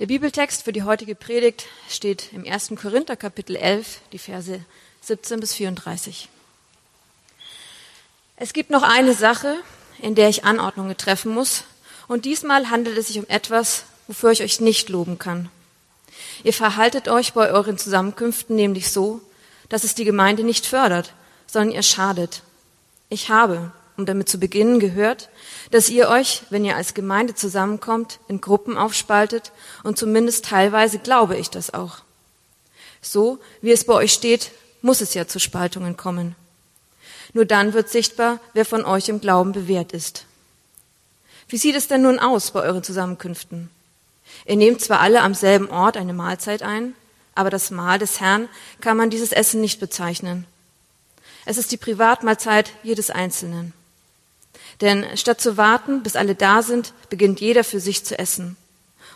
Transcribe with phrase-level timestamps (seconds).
[0.00, 2.72] Der Bibeltext für die heutige Predigt steht im 1.
[2.74, 4.60] Korinther Kapitel 11, die Verse
[5.02, 6.28] 17 bis 34.
[8.36, 9.54] Es gibt noch eine Sache,
[10.02, 11.62] in der ich Anordnungen treffen muss,
[12.08, 15.48] und diesmal handelt es sich um etwas, wofür ich euch nicht loben kann.
[16.42, 19.20] Ihr verhaltet euch bei euren Zusammenkünften nämlich so,
[19.68, 21.14] dass es die Gemeinde nicht fördert,
[21.46, 22.42] sondern ihr schadet.
[23.10, 25.28] Ich habe, um damit zu beginnen, gehört,
[25.70, 29.52] dass ihr euch, wenn ihr als Gemeinde zusammenkommt, in Gruppen aufspaltet
[29.82, 31.98] und zumindest teilweise glaube ich das auch.
[33.00, 34.50] So, wie es bei euch steht,
[34.82, 36.36] muss es ja zu Spaltungen kommen.
[37.32, 40.24] Nur dann wird sichtbar, wer von euch im Glauben bewährt ist.
[41.48, 43.70] Wie sieht es denn nun aus bei euren Zusammenkünften?
[44.46, 46.94] Ihr nehmt zwar alle am selben Ort eine Mahlzeit ein,
[47.34, 48.48] aber das Mahl des Herrn
[48.80, 50.46] kann man dieses Essen nicht bezeichnen.
[51.44, 53.74] Es ist die Privatmahlzeit jedes Einzelnen.
[54.80, 58.56] Denn statt zu warten, bis alle da sind, beginnt jeder für sich zu essen.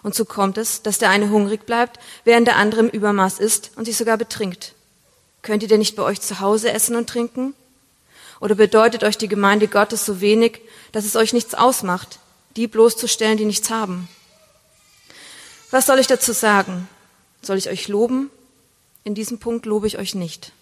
[0.02, 3.72] Und so kommt es, dass der eine hungrig bleibt, während der andere im Übermaß isst
[3.76, 4.74] und sich sogar betrinkt.
[5.42, 7.54] Könnt ihr denn nicht bei euch zu Hause essen und trinken?
[8.40, 10.60] Oder bedeutet euch die Gemeinde Gottes so wenig,
[10.92, 12.20] dass es euch nichts ausmacht,
[12.56, 14.08] die bloßzustellen, die nichts haben?
[15.70, 16.88] Was soll ich dazu sagen?
[17.42, 18.30] Soll ich euch loben?
[19.04, 20.52] In diesem Punkt lobe ich euch nicht.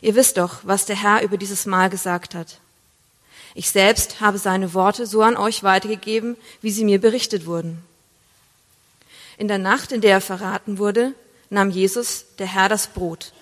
[0.00, 2.60] Ihr wisst doch, was der Herr über dieses Mal gesagt hat.
[3.54, 7.82] Ich selbst habe seine Worte so an euch weitergegeben, wie sie mir berichtet wurden.
[9.38, 11.14] In der Nacht, in der er verraten wurde,
[11.48, 13.32] nahm Jesus, der Herr, das Brot,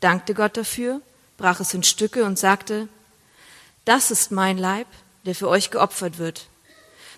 [0.00, 1.00] dankte Gott dafür,
[1.36, 2.88] brach es in Stücke und sagte,
[3.84, 4.86] das ist mein Leib,
[5.24, 6.46] der für euch geopfert wird.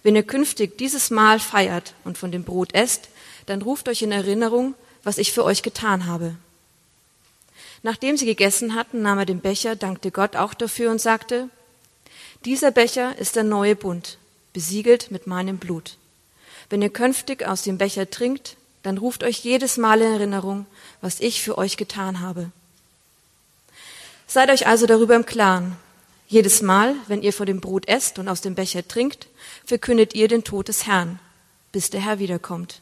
[0.03, 3.09] Wenn ihr künftig dieses Mahl feiert und von dem Brot esst,
[3.47, 6.37] dann ruft euch in Erinnerung, was ich für euch getan habe.
[7.83, 11.49] Nachdem sie gegessen hatten, nahm er den Becher, dankte Gott auch dafür und sagte,
[12.45, 14.19] dieser Becher ist der neue Bund,
[14.53, 15.97] besiegelt mit meinem Blut.
[16.71, 20.67] Wenn ihr künftig aus dem Becher trinkt, dann ruft euch jedes Mal in Erinnerung,
[21.01, 22.51] was ich für euch getan habe.
[24.27, 25.77] Seid euch also darüber im Klaren.
[26.29, 29.29] Jedes Mal, wenn ihr vor dem Brot esst und aus dem Becher trinkt,
[29.65, 31.21] verkündet ihr den Tod des Herrn,
[31.71, 32.81] bis der Herr wiederkommt.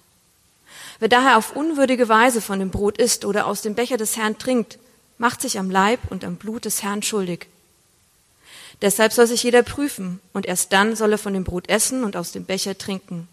[0.98, 4.38] Wer daher auf unwürdige Weise von dem Brot isst oder aus dem Becher des Herrn
[4.38, 4.78] trinkt,
[5.18, 7.46] macht sich am Leib und am Blut des Herrn schuldig.
[8.82, 12.16] Deshalb soll sich jeder prüfen, und erst dann soll er von dem Brot essen und
[12.16, 13.28] aus dem Becher trinken.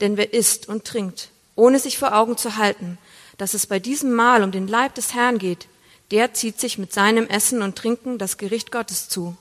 [0.00, 2.98] Denn wer isst und trinkt, ohne sich vor Augen zu halten,
[3.38, 5.66] dass es bei diesem Mahl um den Leib des Herrn geht,
[6.10, 9.36] der zieht sich mit seinem Essen und Trinken das Gericht Gottes zu.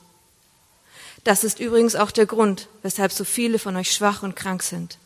[1.24, 4.98] Das ist übrigens auch der Grund, weshalb so viele von euch schwach und krank sind.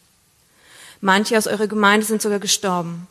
[1.02, 3.08] Manche aus eurer Gemeinde sind sogar gestorben.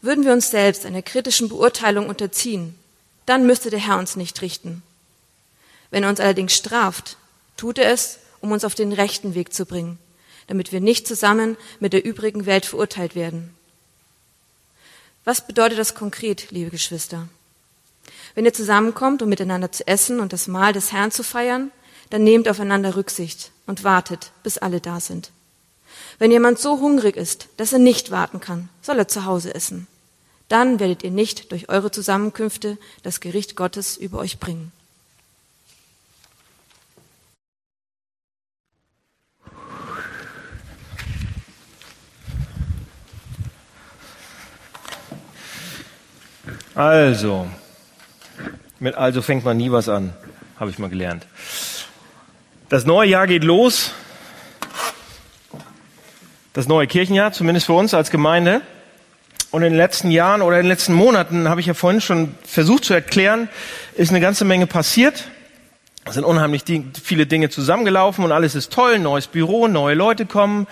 [0.00, 2.78] Würden wir uns selbst einer kritischen Beurteilung unterziehen,
[3.26, 4.82] dann müsste der Herr uns nicht richten.
[5.94, 7.18] Wenn er uns allerdings straft,
[7.56, 9.96] tut er es, um uns auf den rechten Weg zu bringen,
[10.48, 13.54] damit wir nicht zusammen mit der übrigen Welt verurteilt werden.
[15.24, 17.28] Was bedeutet das konkret, liebe Geschwister?
[18.34, 21.70] Wenn ihr zusammenkommt, um miteinander zu essen und das Mahl des Herrn zu feiern,
[22.10, 25.30] dann nehmt aufeinander Rücksicht und wartet, bis alle da sind.
[26.18, 29.86] Wenn jemand so hungrig ist, dass er nicht warten kann, soll er zu Hause essen.
[30.48, 34.72] Dann werdet ihr nicht durch eure Zusammenkünfte das Gericht Gottes über euch bringen.
[46.74, 47.46] Also,
[48.80, 50.12] mit also fängt man nie was an,
[50.58, 51.24] habe ich mal gelernt.
[52.68, 53.92] Das neue Jahr geht los.
[56.52, 58.60] Das neue Kirchenjahr, zumindest für uns als Gemeinde.
[59.52, 62.34] Und in den letzten Jahren oder in den letzten Monaten, habe ich ja vorhin schon
[62.44, 63.48] versucht zu erklären,
[63.94, 65.28] ist eine ganze Menge passiert.
[66.06, 66.64] Es sind unheimlich
[67.02, 68.98] viele Dinge zusammengelaufen und alles ist toll.
[68.98, 70.66] Neues Büro, neue Leute kommen.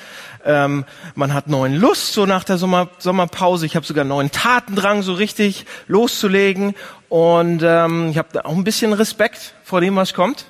[0.44, 0.84] Ähm,
[1.14, 3.64] man hat neuen Lust so nach der Sommer, Sommerpause.
[3.64, 6.74] Ich habe sogar neuen Tatendrang so richtig loszulegen.
[7.08, 10.44] Und ähm, ich habe auch ein bisschen Respekt vor dem, was kommt.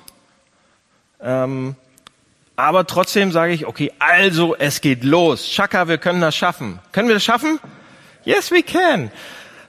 [1.21, 1.75] Ähm,
[2.57, 5.49] aber trotzdem sage ich, okay, also es geht los.
[5.49, 6.79] Chaka, wir können das schaffen.
[6.91, 7.57] Können wir das schaffen?
[8.25, 9.11] Yes, we can.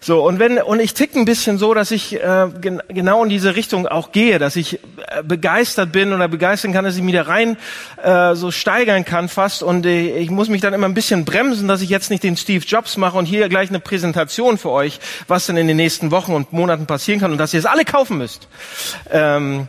[0.06, 3.31] So, und wenn, und ich tick ein bisschen so, dass ich äh, gen genau in
[3.31, 7.15] diese Richtung auch gehe, dass ich äh, begeistert bin oder begeistern kann, dass ich mich
[7.15, 7.56] da rein
[8.03, 9.62] äh, so steigern kann fast.
[9.62, 12.37] Und äh, ich muss mich dann immer ein bisschen bremsen, dass ich jetzt nicht den
[12.37, 16.11] Steve Jobs mache und hier gleich eine Präsentation für euch, was denn in den nächsten
[16.11, 18.47] Wochen und Monaten passieren kann und dass ihr es alle kaufen müsst.
[19.11, 19.69] Ähm,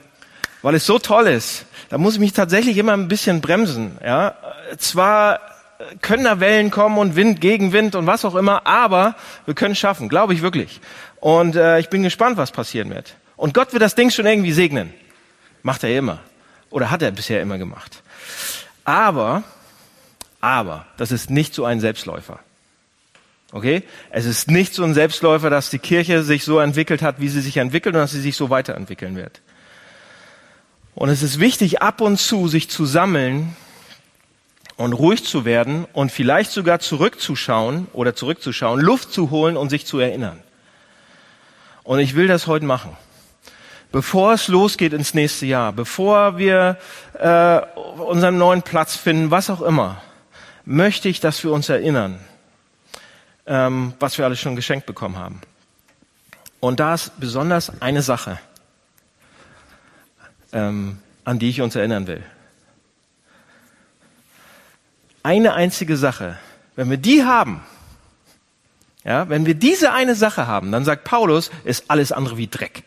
[0.62, 1.64] weil es so toll ist.
[1.88, 3.98] Da muss ich mich tatsächlich immer ein bisschen bremsen.
[4.04, 4.36] Ja,
[4.80, 5.40] zwar
[6.02, 10.10] können da Wellen kommen und Wind, Gegenwind und was auch immer, aber wir können schaffen,
[10.10, 10.80] glaube ich wirklich.
[11.20, 13.16] Und äh, ich bin gespannt, was passieren wird.
[13.36, 14.94] Und Gott wird das Ding schon irgendwie segnen.
[15.64, 16.20] Macht er immer.
[16.70, 18.02] Oder hat er bisher immer gemacht.
[18.84, 19.44] Aber
[20.42, 22.40] Aber das ist nicht so ein Selbstläufer.
[23.52, 23.82] Okay?
[24.12, 27.42] Es ist nicht so ein Selbstläufer, dass die Kirche sich so entwickelt hat, wie sie
[27.42, 29.42] sich entwickelt und dass sie sich so weiterentwickeln wird.
[30.94, 33.56] Und es ist wichtig, ab und zu sich zu sammeln
[34.78, 39.86] und ruhig zu werden und vielleicht sogar zurückzuschauen oder zurückzuschauen, Luft zu holen und sich
[39.86, 40.42] zu erinnern.
[41.84, 42.98] Und ich will das heute machen.
[43.92, 46.78] Bevor es losgeht ins nächste Jahr, bevor wir
[47.14, 47.62] äh,
[48.02, 50.02] unseren neuen Platz finden, was auch immer,
[50.66, 52.20] möchte ich, dass wir uns erinnern,
[53.46, 55.40] ähm, was wir alles schon geschenkt bekommen haben.
[56.60, 58.40] Und da ist besonders eine Sache,
[60.52, 62.24] ähm, an die ich uns erinnern will.
[65.26, 66.38] Eine einzige Sache.
[66.76, 67.64] Wenn wir die haben,
[69.04, 72.84] ja, wenn wir diese eine Sache haben, dann sagt Paulus, ist alles andere wie Dreck.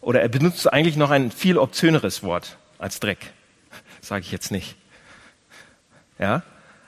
[0.00, 3.32] Oder er benutzt eigentlich noch ein viel obszöneres Wort als Dreck.
[4.00, 4.76] Sage ich jetzt nicht.
[6.20, 6.42] Ja?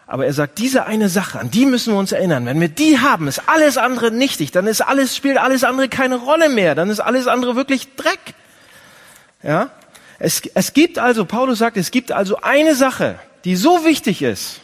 [0.07, 2.47] Aber er sagt, diese eine Sache, an die müssen wir uns erinnern.
[2.47, 4.53] Wenn wir die haben, ist alles andere nichtig.
[4.53, 6.77] Dann ist alles, spielt alles andere keine Rolle mehr.
[6.77, 8.35] Dann ist alles andere wirklich Dreck.
[9.43, 9.71] Ja?
[10.21, 14.61] Es, es gibt also, Paulus sagt, es gibt also eine Sache, die so wichtig ist,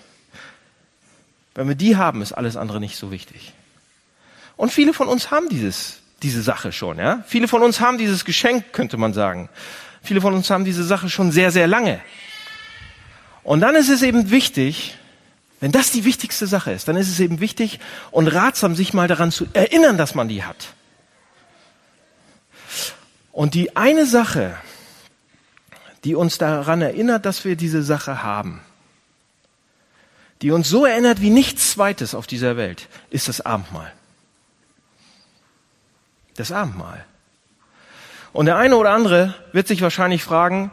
[1.54, 3.52] wenn wir die haben, ist alles andere nicht so wichtig.
[4.56, 7.24] Und viele von uns haben dieses, diese Sache schon, ja.
[7.26, 9.48] Viele von uns haben dieses Geschenk, könnte man sagen.
[10.02, 12.00] Viele von uns haben diese Sache schon sehr, sehr lange.
[13.42, 14.96] Und dann ist es eben wichtig,
[15.60, 17.80] wenn das die wichtigste Sache ist, dann ist es eben wichtig
[18.10, 20.74] und ratsam, sich mal daran zu erinnern, dass man die hat.
[23.32, 24.56] Und die eine Sache,
[26.04, 28.60] die uns daran erinnert, dass wir diese Sache haben,
[30.42, 33.92] die uns so erinnert wie nichts Zweites auf dieser Welt, ist das Abendmahl.
[36.36, 37.04] Das Abendmahl.
[38.32, 40.70] Und der eine oder andere wird sich wahrscheinlich fragen,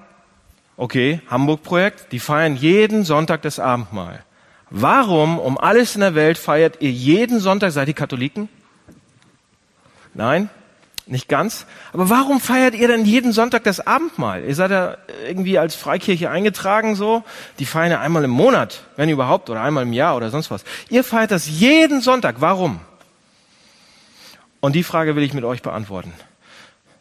[0.77, 4.23] okay, Hamburg-Projekt, die feiern jeden Sonntag das Abendmahl.
[4.69, 8.49] Warum um alles in der Welt feiert ihr jeden Sonntag, seid ihr Katholiken?
[10.13, 10.49] Nein?
[11.07, 11.67] Nicht ganz.
[11.93, 14.43] Aber warum feiert ihr denn jeden Sonntag das Abendmahl?
[14.43, 14.97] Ihr seid ja
[15.27, 17.23] irgendwie als Freikirche eingetragen so.
[17.59, 20.63] Die feiern ja einmal im Monat, wenn überhaupt, oder einmal im Jahr oder sonst was.
[20.89, 22.37] Ihr feiert das jeden Sonntag.
[22.39, 22.79] Warum?
[24.61, 26.11] Und die Frage will ich mit euch beantworten.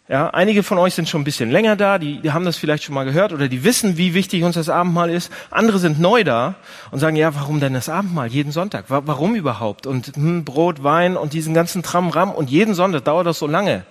[0.06, 2.83] Ja, einige von euch sind schon ein bisschen länger da, die, die haben das vielleicht
[2.83, 5.33] schon mal gehört oder die wissen, wie wichtig uns das Abendmahl ist.
[5.51, 6.56] Andere sind neu da
[6.91, 8.85] und sagen, ja, warum denn das Abendmahl jeden Sonntag?
[8.89, 9.87] Warum überhaupt?
[9.87, 13.87] Und hm, Brot, Wein und diesen ganzen Tramram und jeden Sonntag dauert das so lange.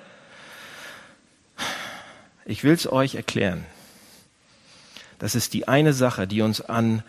[2.45, 3.65] Ich will es euch erklären.
[5.19, 7.03] Das ist die eine Sache, die uns an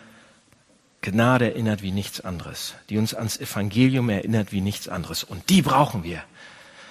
[1.01, 5.25] Gnade erinnert wie nichts anderes, die uns ans Evangelium erinnert wie nichts anderes.
[5.25, 6.23] Und die brauchen wir.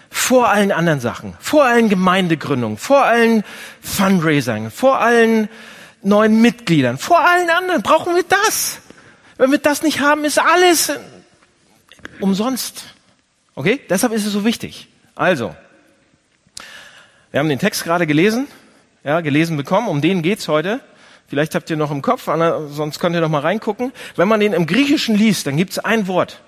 [0.10, 3.44] Vor allen anderen Sachen, vor allen Gemeindegründungen, vor allen
[3.82, 5.50] Fundraisern, vor allen
[6.04, 8.80] neuen Mitgliedern, vor allen anderen brauchen wir das.
[9.38, 10.92] Wenn wir das nicht haben, ist alles
[12.20, 12.84] umsonst.
[13.56, 13.82] Okay?
[13.90, 14.88] Deshalb ist es so wichtig.
[15.16, 15.56] Also,
[17.34, 18.48] wir haben den Text gerade gelesen,
[19.04, 20.82] ja, gelesen bekommen, um den geht's heute.
[21.28, 22.26] Vielleicht habt ihr noch im Kopf,
[22.70, 23.92] sonst könnt ihr noch mal reingucken.
[24.16, 26.42] Wenn man den im Griechischen liest, dann gibt's ein Wort,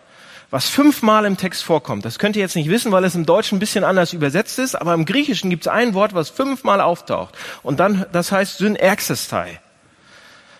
[0.51, 2.05] was fünfmal im Text vorkommt.
[2.05, 4.75] Das könnt ihr jetzt nicht wissen, weil es im Deutschen ein bisschen anders übersetzt ist,
[4.75, 7.33] aber im Griechischen gibt's ein Wort, was fünfmal auftaucht.
[7.63, 9.59] Und dann, das heißt Synerxestai.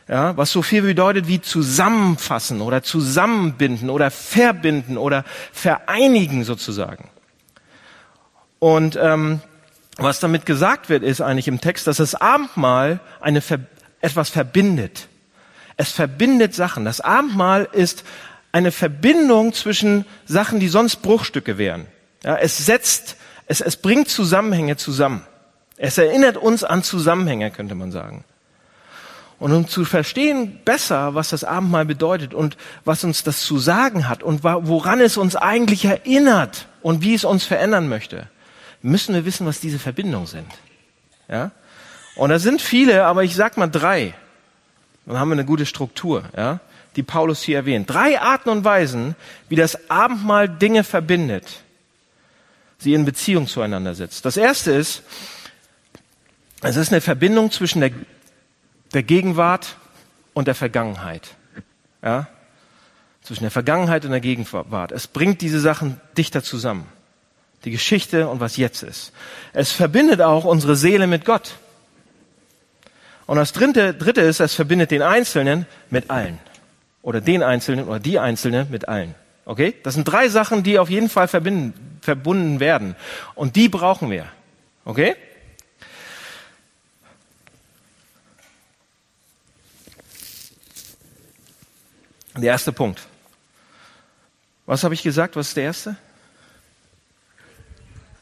[0.08, 7.12] Ja, was so viel bedeutet wie zusammenfassen oder zusammenbinden oder verbinden oder vereinigen sozusagen.
[8.58, 9.42] Und ähm,
[9.98, 13.42] was damit gesagt wird, ist eigentlich im Text, dass das Abendmahl eine,
[14.02, 15.08] etwas verbindet.
[15.78, 16.86] Es verbindet Sachen.
[16.86, 18.04] Das Abendmahl ist
[18.52, 21.88] eine Verbindung zwischen Sachen, die sonst Bruchstücke wären.
[22.24, 25.26] Ja, es setzt, es, es bringt Zusammenhänge zusammen.
[25.78, 28.24] Es erinnert uns an Zusammenhänge, könnte man sagen.
[29.40, 34.08] Und um zu verstehen besser, was das Abendmahl bedeutet und was uns das zu sagen
[34.08, 38.30] hat und woran es uns eigentlich erinnert und wie es uns verändern möchte,
[38.86, 40.48] müssen wir wissen, was diese Verbindungen sind.
[41.28, 41.52] Ja?
[42.16, 44.14] Und da sind viele, aber ich sag mal drei.
[45.06, 46.60] Dann haben wir eine gute Struktur, ja,
[46.96, 47.90] die Paulus hier erwähnt.
[47.90, 49.16] Drei Arten und Weisen,
[49.50, 51.64] wie das Abendmahl Dinge verbindet,
[52.78, 54.26] sie in Beziehung zueinander setzt.
[54.26, 55.04] Das erste ist,
[56.62, 57.92] es ist eine Verbindung zwischen der,
[58.94, 59.78] der Gegenwart
[60.34, 61.36] und der Vergangenheit.
[62.02, 62.28] Ja?
[63.22, 64.92] Zwischen der Vergangenheit und der Gegenwart.
[64.92, 66.88] Es bringt diese Sachen dichter zusammen
[67.64, 69.12] die Geschichte und was jetzt ist.
[69.54, 71.56] Es verbindet auch unsere Seele mit Gott.
[73.26, 76.40] Und das dritte, dritte ist, es verbindet den Einzelnen mit allen.
[77.02, 79.16] Oder den Einzelnen oder die Einzelne mit allen.
[79.46, 79.76] Okay?
[79.84, 82.96] Das sind drei Sachen, die auf jeden Fall verbinden, verbunden werden.
[83.34, 84.28] Und die brauchen wir.
[84.86, 85.16] Okay?
[92.36, 93.02] Der erste Punkt.
[94.66, 95.36] Was habe ich gesagt?
[95.36, 95.96] Was ist der erste?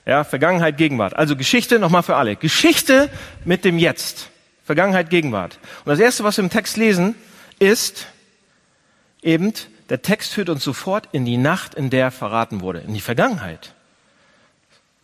[0.06, 1.16] Ja, Vergangenheit, Gegenwart.
[1.16, 2.36] Also Geschichte nochmal für alle.
[2.36, 3.10] Geschichte
[3.46, 4.30] mit dem Jetzt.
[4.66, 5.60] Vergangenheit, Gegenwart.
[5.86, 7.16] Und das erste, was wir im Text lesen,
[7.60, 8.08] ist
[9.22, 9.54] eben,
[9.90, 13.74] der Text führt uns sofort in die Nacht, in der verraten wurde, in die Vergangenheit.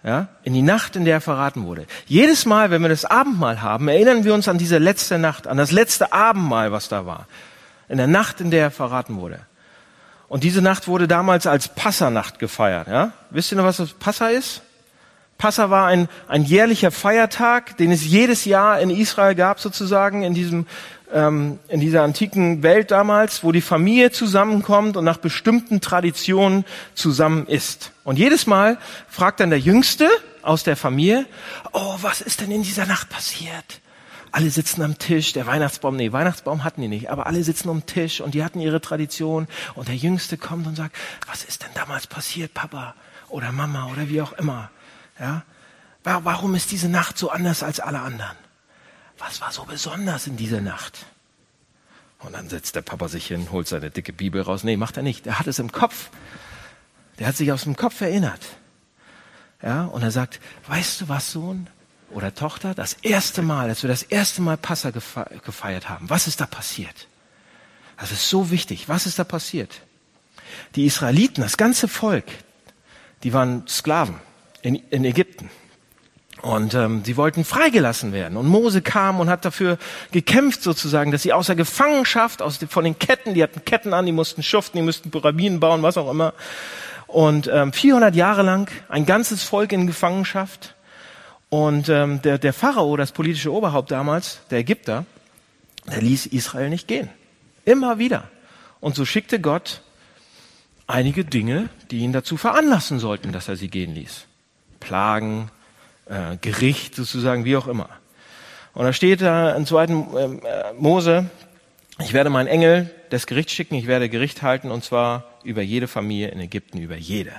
[0.01, 1.85] Ja, in die Nacht, in der verraten wurde.
[2.05, 5.57] Jedes Mal, wenn wir das Abendmahl haben, erinnern wir uns an diese letzte Nacht, an
[5.57, 7.27] das letzte Abendmahl, was da war.
[7.89, 9.41] In der Nacht, in der verraten wurde.
[10.29, 12.87] Und diese Nacht wurde damals als Passanacht gefeiert.
[12.87, 13.11] Ja?
[13.29, 14.61] Wisst ihr noch, was das Passa ist?
[15.39, 20.33] Passa war ein, ein jährlicher Feiertag, den es jedes Jahr in Israel gab, sozusagen, in
[20.33, 20.67] diesem
[21.11, 27.47] ähm, in dieser antiken Welt damals, wo die Familie zusammenkommt und nach bestimmten Traditionen zusammen
[27.47, 27.93] isst.
[28.03, 28.77] Und jedes Mal
[29.07, 30.09] fragt dann der Jüngste
[30.41, 31.25] aus der Familie,
[31.71, 33.81] oh, was ist denn in dieser Nacht passiert?
[34.31, 37.85] Alle sitzen am Tisch, der Weihnachtsbaum, nee, Weihnachtsbaum hatten die nicht, aber alle sitzen am
[37.85, 40.95] Tisch und die hatten ihre Tradition und der Jüngste kommt und sagt,
[41.27, 42.93] was ist denn damals passiert, Papa
[43.29, 44.69] oder Mama oder wie auch immer,
[45.19, 45.43] ja?
[46.03, 48.37] Warum ist diese Nacht so anders als alle anderen?
[49.19, 51.05] was war so besonders in dieser Nacht?
[52.19, 54.63] Und dann setzt der Papa sich hin, holt seine dicke Bibel raus.
[54.63, 55.27] Nee, macht er nicht.
[55.27, 56.09] Er hat es im Kopf.
[57.17, 58.41] Der hat sich aus dem Kopf erinnert.
[59.61, 61.67] Ja, und er sagt, weißt du was, Sohn
[62.11, 66.41] oder Tochter, das erste Mal, als wir das erste Mal Passa gefeiert haben, was ist
[66.41, 67.07] da passiert?
[67.97, 68.87] Das ist so wichtig.
[68.87, 69.81] Was ist da passiert?
[70.75, 72.25] Die Israeliten, das ganze Volk,
[73.23, 74.19] die waren Sklaven
[74.61, 75.49] in, in Ägypten.
[76.41, 78.37] Und ähm, sie wollten freigelassen werden.
[78.37, 79.77] Und Mose kam und hat dafür
[80.11, 84.13] gekämpft, sozusagen, dass sie außer Gefangenschaft, aus, von den Ketten, die hatten Ketten an, die
[84.13, 86.33] mussten schuften, die mussten Pyramiden bauen, was auch immer.
[87.07, 90.75] Und ähm, 400 Jahre lang ein ganzes Volk in Gefangenschaft.
[91.49, 95.05] Und ähm, der, der Pharao, das politische Oberhaupt damals, der Ägypter,
[95.87, 97.09] der ließ Israel nicht gehen.
[97.65, 98.29] Immer wieder.
[98.79, 99.81] Und so schickte Gott
[100.87, 104.28] einige Dinge, die ihn dazu veranlassen sollten, dass er sie gehen ließ.
[104.79, 105.51] Plagen,
[106.05, 107.89] äh, Gericht sozusagen, wie auch immer.
[108.73, 111.29] Und da steht da im zweiten ähm, äh, Mose,
[111.99, 115.87] ich werde meinen Engel des Gerichts schicken, ich werde Gericht halten und zwar über jede
[115.87, 117.33] Familie in Ägypten, über jede.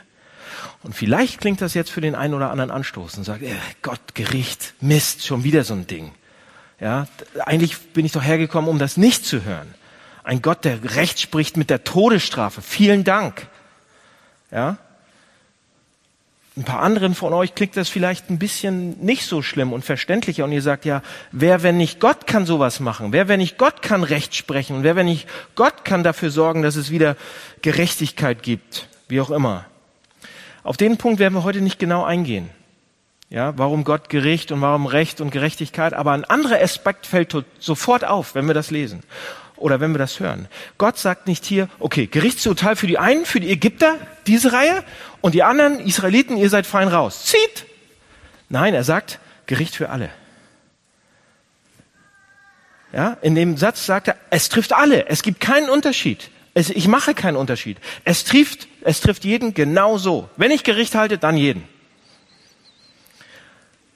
[0.83, 4.15] Und vielleicht klingt das jetzt für den einen oder anderen Anstoß und sagt, äh, Gott,
[4.15, 6.13] Gericht, Mist, schon wieder so ein Ding.
[6.81, 7.07] Ja,
[7.45, 9.75] eigentlich bin ich doch hergekommen, um das nicht zu hören.
[10.25, 12.63] Ein Gott, der Recht spricht mit der Todesstrafe.
[12.63, 13.47] Vielen Dank.
[14.51, 14.79] Ja,
[16.61, 20.45] ein paar anderen von euch klingt das vielleicht ein bisschen nicht so schlimm und verständlicher
[20.45, 21.01] und ihr sagt ja,
[21.33, 23.15] wer, wenn nicht Gott kann sowas machen?
[23.15, 24.77] Wer, wenn nicht Gott kann Recht sprechen?
[24.77, 27.17] Und wer, wenn nicht Gott kann dafür sorgen, dass es wieder
[27.63, 28.89] Gerechtigkeit gibt?
[29.09, 29.65] Wie auch immer.
[30.63, 32.51] Auf den Punkt werden wir heute nicht genau eingehen.
[33.31, 35.95] Ja, warum Gott Gericht und warum Recht und Gerechtigkeit.
[35.95, 39.03] Aber ein anderer Aspekt fällt sofort auf, wenn wir das lesen
[39.61, 40.49] oder wenn wir das hören.
[40.79, 44.83] Gott sagt nicht hier, okay, Gerichtsurteil für die einen, für die Ägypter, diese Reihe,
[45.21, 47.27] und die anderen Israeliten, ihr seid fein raus.
[47.27, 47.67] Zieht!
[48.49, 50.11] Nein, er sagt, Gericht für alle.
[52.93, 55.07] Ja, in dem Satz sagt er, es trifft alle.
[55.09, 56.31] Es gibt keinen Unterschied.
[56.55, 57.79] Es, ich mache keinen Unterschied.
[58.05, 60.29] Es trifft, es trifft jeden genau so.
[60.37, 61.69] Wenn ich Gericht halte, dann jeden.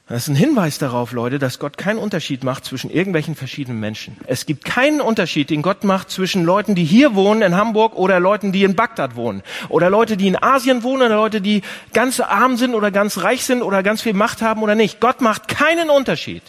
[0.06, 4.18] Das ist ein Hinweis darauf, Leute, dass Gott keinen Unterschied macht zwischen irgendwelchen verschiedenen Menschen.
[4.26, 8.20] Es gibt keinen Unterschied, den Gott macht zwischen Leuten, die hier wohnen in Hamburg oder
[8.20, 9.42] Leuten, die in Bagdad wohnen.
[9.70, 11.62] Oder Leute, die in Asien wohnen oder Leute, die
[11.94, 15.00] ganz arm sind oder ganz reich sind oder ganz viel Macht haben oder nicht.
[15.00, 16.42] Gott macht keinen Unterschied.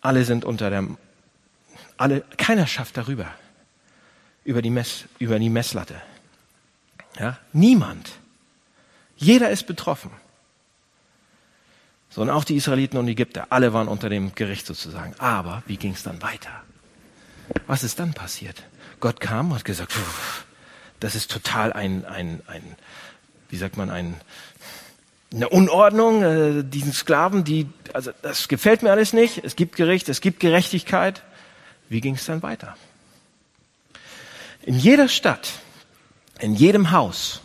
[0.00, 0.84] Alle sind unter der,
[1.98, 3.26] alle, keiner schafft darüber.
[4.44, 6.02] Über die Mess, über die Messlatte.
[7.16, 7.38] Ja?
[7.52, 8.10] Niemand.
[9.22, 10.10] Jeder ist betroffen.
[12.10, 15.14] So, und auch die Israeliten und Ägypter, alle waren unter dem Gericht sozusagen.
[15.18, 16.50] Aber wie ging es dann weiter?
[17.68, 18.64] Was ist dann passiert?
[18.98, 19.92] Gott kam und hat gesagt,
[20.98, 22.62] das ist total ein, ein, ein,
[23.48, 24.20] wie sagt man, ein,
[25.32, 29.44] eine Unordnung, äh, diesen Sklaven, die, also das gefällt mir alles nicht.
[29.44, 31.22] Es gibt Gericht, es gibt Gerechtigkeit.
[31.88, 32.76] Wie ging es dann weiter?
[34.62, 35.52] In jeder Stadt,
[36.40, 37.41] in jedem Haus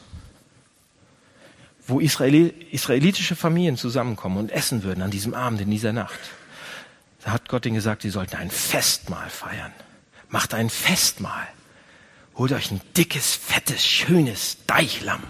[1.88, 6.20] wo Israeli, israelitische Familien zusammenkommen und essen würden an diesem Abend, in dieser Nacht.
[7.24, 9.74] Da hat Gott ihnen gesagt, sie sollten ein Festmahl feiern.
[10.30, 11.48] Macht ein Festmahl.
[12.36, 15.24] Holt euch ein dickes, fettes, schönes Deichlamm.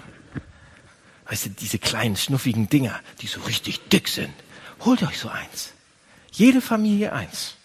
[1.25, 4.33] Weißt du, diese kleinen, schnuffigen Dinger, die so richtig dick sind.
[4.81, 5.73] Holt euch so eins.
[6.31, 7.55] Jede Familie eins.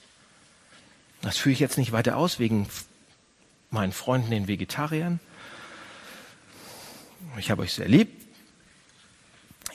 [1.20, 2.68] Das führe ich jetzt nicht weiter aus, wegen
[3.70, 5.20] meinen Freunden, den Vegetariern.
[7.38, 8.22] Ich habe euch sehr lieb.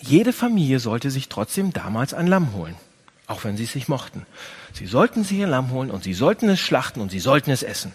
[0.01, 2.75] Jede Familie sollte sich trotzdem damals ein Lamm holen.
[3.27, 4.25] auch wenn sie es nicht mochten.
[4.71, 7.61] Sie sollten sich ihr Lamm holen und sie sollten es schlachten und sie sollten es
[7.61, 7.91] essen.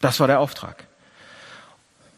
[0.00, 0.84] Das war der Auftrag.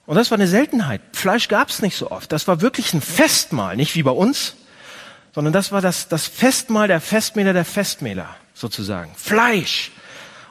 [0.04, 1.00] Und das war eine Seltenheit.
[1.12, 2.30] Fleisch gab es nicht so oft.
[2.30, 4.54] Das war wirklich ein Festmahl, nicht wie bei uns,
[5.34, 9.12] sondern das war das, das Festmahl der Festmähler der Festmähler sozusagen.
[9.16, 9.92] Fleisch.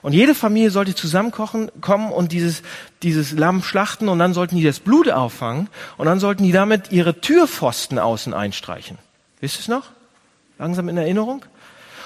[0.02, 2.62] Und jede Familie sollte zusammenkochen, kommen und dieses,
[3.04, 6.92] dieses Lamm schlachten und dann sollten die das Blut auffangen und dann sollten die damit
[6.92, 8.98] ihre Türpfosten außen einstreichen.
[9.42, 9.90] Wisst ihr es noch?
[10.58, 11.44] Langsam in Erinnerung?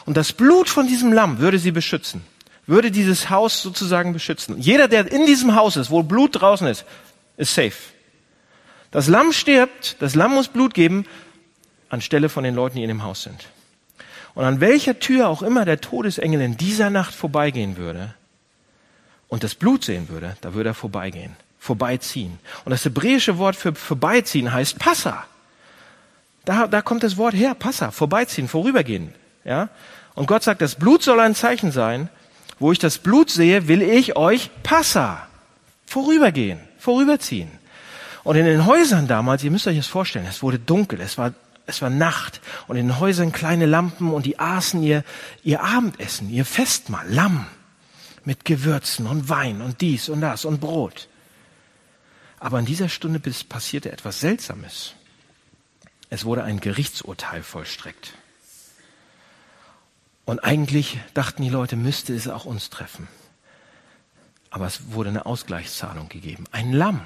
[0.05, 2.23] Und das Blut von diesem Lamm würde sie beschützen,
[2.65, 4.57] würde dieses Haus sozusagen beschützen.
[4.59, 6.85] Jeder, der in diesem Haus ist, wo Blut draußen ist,
[7.38, 7.73] ist safe.
[8.91, 11.05] Das Lamm stirbt, das Lamm muss Blut geben,
[11.89, 13.47] anstelle von den Leuten, die in dem Haus sind.
[14.36, 18.13] Und an welcher Tür auch immer der Todesengel in dieser Nacht vorbeigehen würde
[19.28, 22.40] und das Blut sehen würde, da würde er vorbeigehen, vorbeiziehen.
[22.66, 25.25] Und das hebräische Wort für vorbeiziehen heißt Passa.
[26.46, 29.13] Da, da kommt das Wort her, Passa, vorbeiziehen, vorübergehen.
[29.46, 29.70] Ja?
[30.16, 32.10] Und Gott sagt, das Blut soll ein Zeichen sein.
[32.60, 35.28] Wo ich das Blut sehe, will ich euch Passa,
[35.86, 37.52] vorübergehen, vorüberziehen.
[38.24, 41.34] Und in den Häusern damals, ihr müsst euch das vorstellen, es wurde dunkel, es war
[41.65, 45.03] es war Nacht und in den Häusern kleine Lampen und die aßen ihr,
[45.43, 47.46] ihr Abendessen, ihr Festmahl, Lamm
[48.25, 51.08] mit Gewürzen und Wein und dies und das und Brot.
[52.39, 54.93] Aber in dieser Stunde passierte etwas Seltsames.
[56.10, 58.13] Es wurde ein Gerichtsurteil vollstreckt.
[60.25, 63.08] Und eigentlich dachten die Leute, müsste es auch uns treffen.
[64.50, 66.43] Aber es wurde eine Ausgleichszahlung gegeben.
[66.51, 67.01] Ein Lamm.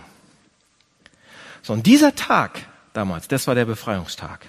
[1.61, 3.27] So, und dieser Tag damals.
[3.27, 4.45] Das war der Befreiungstag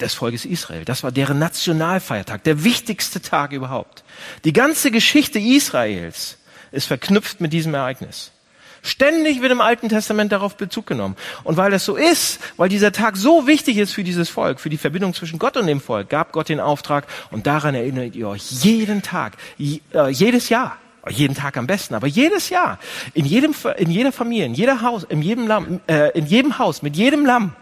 [0.00, 0.84] des Volkes Israel.
[0.84, 4.02] Das war deren Nationalfeiertag, der wichtigste Tag überhaupt.
[4.44, 6.38] Die ganze Geschichte Israels
[6.72, 8.32] ist verknüpft mit diesem Ereignis.
[8.82, 11.16] Ständig wird im Alten Testament darauf Bezug genommen.
[11.44, 14.70] Und weil das so ist, weil dieser Tag so wichtig ist für dieses Volk, für
[14.70, 18.28] die Verbindung zwischen Gott und dem Volk, gab Gott den Auftrag und daran erinnert ihr
[18.28, 20.78] euch jeden Tag, äh, jedes Jahr
[21.08, 22.78] jeden Tag am besten, aber jedes Jahr,
[23.14, 26.82] in jedem, in jeder Familie, in jeder Haus, in jedem Lamm, äh, in jedem Haus,
[26.82, 27.54] mit jedem Lamm,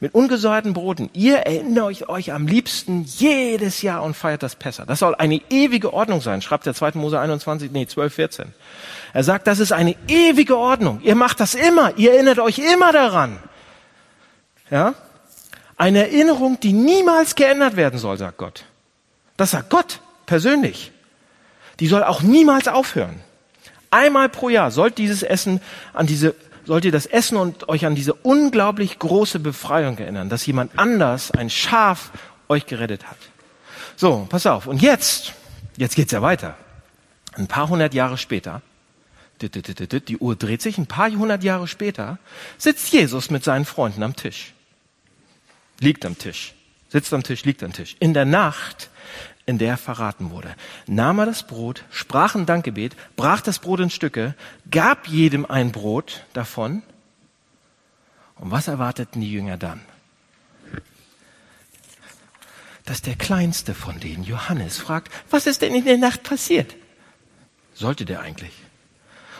[0.00, 1.10] mit ungesäuerten Broten.
[1.12, 4.84] Ihr erinnert euch am liebsten jedes Jahr und feiert das Pessa.
[4.84, 6.92] Das soll eine ewige Ordnung sein, schreibt der 2.
[6.94, 8.46] Mose 21, nee, 12, 14.
[9.12, 11.00] Er sagt, das ist eine ewige Ordnung.
[11.02, 11.96] Ihr macht das immer.
[11.96, 13.38] Ihr erinnert euch immer daran.
[14.70, 14.94] Ja?
[15.76, 18.64] Eine Erinnerung, die niemals geändert werden soll, sagt Gott.
[19.36, 20.92] Das sagt Gott persönlich
[21.80, 23.20] die soll auch niemals aufhören.
[23.90, 25.60] Einmal pro Jahr sollt dieses Essen
[25.92, 26.34] an diese,
[26.68, 31.30] sollt ihr das Essen und euch an diese unglaublich große Befreiung erinnern, dass jemand anders,
[31.30, 32.10] ein Schaf,
[32.46, 33.16] euch gerettet hat.
[33.96, 34.66] So, pass auf.
[34.66, 35.32] Und jetzt,
[35.78, 36.58] jetzt geht's ja weiter.
[37.32, 38.60] Ein paar hundert Jahre später,
[39.40, 42.18] die Uhr dreht sich, ein paar hundert Jahre später
[42.58, 44.52] sitzt Jesus mit seinen Freunden am Tisch.
[45.80, 46.52] Liegt am Tisch.
[46.90, 47.96] Sitzt am Tisch, liegt am Tisch.
[47.98, 48.90] In der Nacht
[49.48, 50.54] in der er verraten wurde.
[50.86, 54.34] Nahm er das Brot, sprach ein Dankgebet, brach das Brot in Stücke,
[54.70, 56.82] gab jedem ein Brot davon.
[58.34, 59.80] Und was erwarteten die Jünger dann?
[62.84, 66.76] Dass der kleinste von denen, Johannes, fragt, was ist denn in der Nacht passiert?
[67.72, 68.52] Sollte der eigentlich?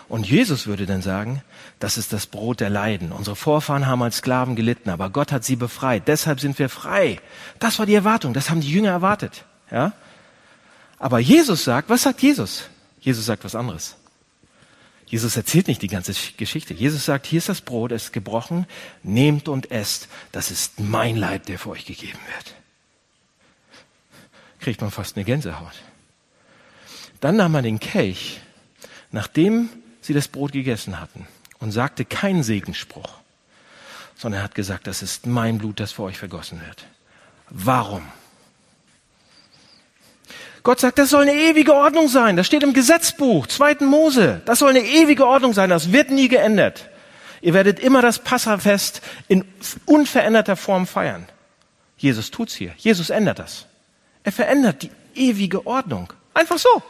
[0.09, 1.43] Und Jesus würde dann sagen,
[1.81, 3.13] das ist das Brot der Leiden.
[3.13, 6.09] Unsere Vorfahren haben als Sklaven gelitten, aber Gott hat sie befreit.
[6.09, 7.21] Deshalb sind wir frei.
[7.59, 8.33] Das war die Erwartung.
[8.33, 9.45] Das haben die Jünger erwartet.
[9.71, 9.93] Ja?
[10.99, 12.69] Aber Jesus sagt, was sagt Jesus?
[13.01, 13.97] Jesus sagt was anderes.
[15.07, 16.75] Jesus erzählt nicht die ganze Geschichte.
[16.75, 18.67] Jesus sagt, hier ist das Brot, es ist gebrochen,
[19.03, 20.09] nehmt und esst.
[20.33, 22.55] Das ist mein Leib, der für euch gegeben wird.
[24.61, 25.73] Kriegt man fast eine Gänsehaut.
[27.21, 28.41] Dann nahm er den Kelch,
[29.11, 29.71] nachdem
[30.03, 31.27] sie das Brot gegessen hatten,
[31.59, 33.11] und sagte keinen Segensspruch,
[34.17, 36.87] sondern er hat gesagt, das ist mein Blut, das für euch vergossen wird.
[37.49, 38.03] Warum?
[40.63, 42.37] Gott sagt, das soll eine ewige Ordnung sein.
[42.37, 44.43] Das steht im Gesetzbuch, zweiten Mose.
[44.45, 45.71] Das soll eine ewige Ordnung sein.
[45.71, 46.89] Das wird nie geändert.
[47.41, 49.45] Ihr werdet immer das Passafest in
[49.87, 51.27] unveränderter Form feiern.
[51.97, 52.73] Jesus tut's hier.
[52.77, 53.67] Jesus ändert das.
[54.25, 56.13] Er verändert die ewige Ordnung.
[56.35, 56.83] Einfach so.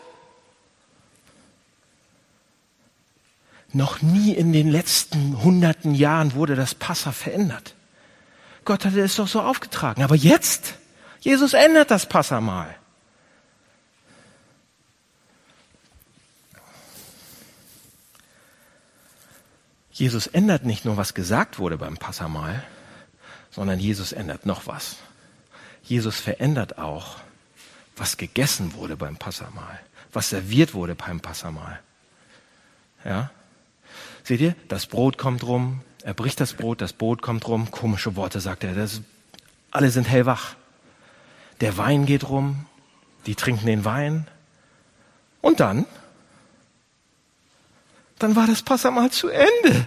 [3.72, 7.74] Noch nie in den letzten hunderten Jahren wurde das Passa verändert.
[8.64, 10.02] Gott hatte es doch so aufgetragen.
[10.02, 10.74] Aber jetzt,
[11.20, 12.74] Jesus ändert das Passa mal.
[19.98, 22.62] Jesus ändert nicht nur, was gesagt wurde beim Passamal,
[23.50, 24.96] sondern Jesus ändert noch was.
[25.82, 27.16] Jesus verändert auch,
[27.96, 29.80] was gegessen wurde beim Passamal,
[30.12, 31.80] was serviert wurde beim Passamal.
[33.04, 33.30] Ja?
[34.22, 38.14] Seht ihr, das Brot kommt rum, er bricht das Brot, das Brot kommt rum, komische
[38.14, 39.00] Worte sagt er, das,
[39.70, 40.54] alle sind hellwach.
[41.60, 42.66] Der Wein geht rum
[43.28, 44.26] die trinken den Wein.
[45.40, 45.84] Und dann?
[48.18, 49.86] Dann war das Passamal zu Ende.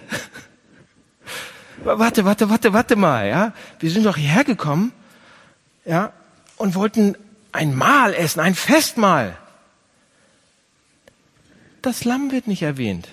[1.84, 3.52] Warte, warte, warte, warte mal, ja.
[3.80, 4.92] Wir sind doch hierher gekommen,
[5.84, 6.12] ja,
[6.56, 7.16] und wollten
[7.50, 9.36] ein Mahl essen, ein Festmahl.
[11.82, 13.08] Das Lamm wird nicht erwähnt.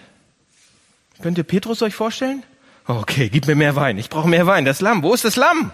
[1.21, 2.43] Könnt ihr Petrus euch vorstellen?
[2.85, 3.97] Okay, gib mir mehr Wein.
[3.97, 4.65] Ich brauche mehr Wein.
[4.65, 5.03] Das Lamm.
[5.03, 5.71] Wo ist das Lamm?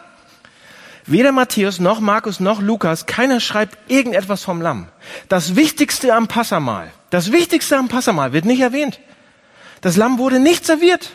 [1.05, 4.87] Weder Matthäus noch Markus noch Lukas, keiner schreibt irgendetwas vom Lamm.
[5.29, 8.99] Das Wichtigste am Passamal, das Wichtigste am Passamal wird nicht erwähnt.
[9.85, 11.11] Das Lamm wurde nicht serviert.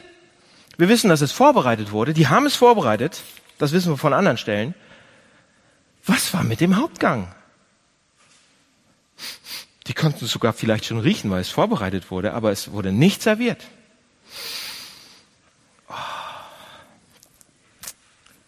[0.78, 2.14] Wir wissen, dass es vorbereitet wurde.
[2.14, 3.20] Die haben es vorbereitet.
[3.58, 4.76] Das wissen wir von anderen Stellen.
[6.06, 7.34] Was war mit dem Hauptgang?
[9.88, 13.22] Die konnten es sogar vielleicht schon riechen, weil es vorbereitet wurde, aber es wurde nicht
[13.22, 13.60] serviert.
[15.88, 15.94] Oh.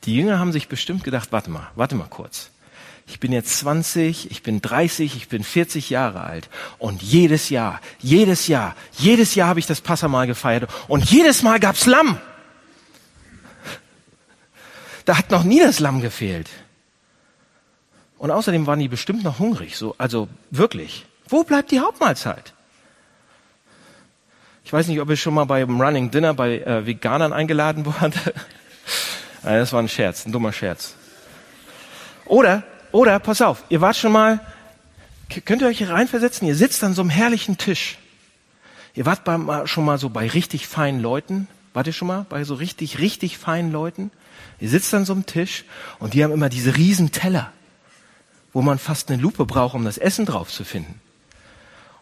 [0.05, 2.52] Die Jünger haben sich bestimmt gedacht, warte mal, warte mal kurz.
[3.07, 7.81] Ich bin jetzt 20, ich bin 30, ich bin 40 Jahre alt und jedes Jahr,
[7.99, 12.19] jedes Jahr, jedes Jahr habe ich das Passamal gefeiert und jedes Mal gab's Lamm.
[15.05, 16.49] Da hat noch nie das Lamm gefehlt.
[18.19, 21.07] Und außerdem waren die bestimmt noch hungrig, so, also wirklich.
[21.29, 22.53] Wo bleibt die Hauptmahlzeit?
[24.65, 28.15] Ich weiß nicht, ob ihr schon mal beim Running Dinner bei äh, Veganern eingeladen wart.
[29.45, 30.95] Das war ein Scherz, ein dummer Scherz.
[32.27, 32.63] Oder,
[32.93, 34.41] oder, pass auf, ihr wart schon mal,
[35.45, 37.99] könnt ihr euch hier reinversetzen, ihr sitzt an so einem herrlichen Tisch.
[38.95, 41.49] Ihr wart bei, schon mal so bei richtig feinen Leuten.
[41.73, 44.11] Wart ihr schon mal bei so richtig, richtig feinen Leuten?
[44.61, 45.65] Ihr sitzt an so einem Tisch
[45.99, 47.53] und die haben immer diese riesen Teller,
[48.53, 51.01] wo man fast eine Lupe braucht, um das Essen drauf zu finden.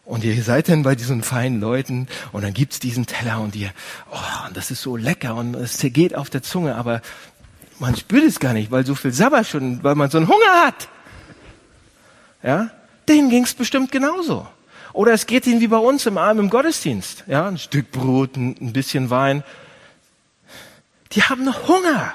[0.04, 3.70] Und ihr seid dann bei diesen feinen Leuten und dann gibt's diesen Teller und ihr,
[4.10, 7.00] oh, und das ist so lecker und es zergeht auf der Zunge, aber
[7.80, 10.64] man spürt es gar nicht, weil so viel Sabber schon, weil man so einen Hunger
[10.64, 10.88] hat.
[12.42, 12.70] Ja,
[13.08, 14.46] denen ging's bestimmt genauso.
[14.92, 17.24] Oder es geht ihnen wie bei uns im Arm im Gottesdienst.
[17.26, 19.44] Ja, ein Stück Brot, ein, bisschen Wein.
[21.12, 22.14] Die haben noch Hunger.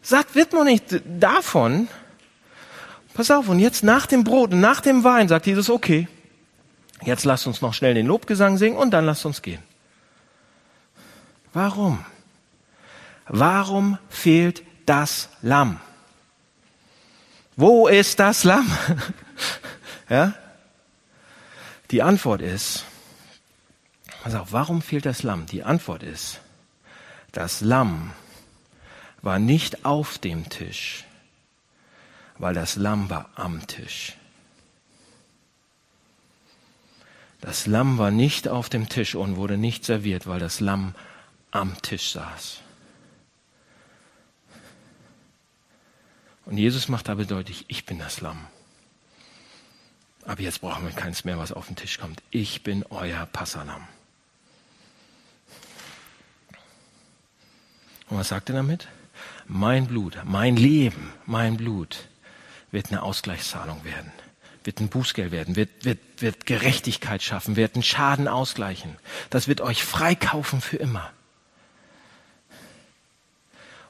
[0.00, 1.88] Satt wird man nicht davon,
[3.14, 6.08] Pass auf, und jetzt nach dem Brot und nach dem Wein sagt Jesus, okay,
[7.04, 9.62] jetzt lasst uns noch schnell den Lobgesang singen und dann lasst uns gehen.
[11.52, 12.04] Warum?
[13.34, 15.80] Warum fehlt das Lamm?
[17.56, 18.70] Wo ist das Lamm?
[20.10, 20.34] ja?
[21.90, 22.84] Die Antwort ist,
[24.22, 25.46] pass auf, warum fehlt das Lamm?
[25.46, 26.40] Die Antwort ist,
[27.32, 28.12] das Lamm
[29.22, 31.04] war nicht auf dem Tisch,
[32.36, 34.14] weil das Lamm war am Tisch.
[37.40, 40.94] Das Lamm war nicht auf dem Tisch und wurde nicht serviert, weil das Lamm
[41.50, 42.60] am Tisch saß.
[46.44, 48.46] Und Jesus macht aber deutlich, ich bin das Lamm.
[50.24, 52.22] Aber jetzt brauchen wir keins mehr, was auf den Tisch kommt.
[52.30, 53.86] Ich bin euer Passalam.
[58.08, 58.88] Und was sagt er damit?
[59.46, 62.08] Mein Blut, mein Leben, mein Blut
[62.70, 64.12] wird eine Ausgleichszahlung werden,
[64.64, 68.96] wird ein Bußgeld werden, wird, wird, wird Gerechtigkeit schaffen, wird einen Schaden ausgleichen.
[69.30, 71.10] Das wird euch freikaufen für immer.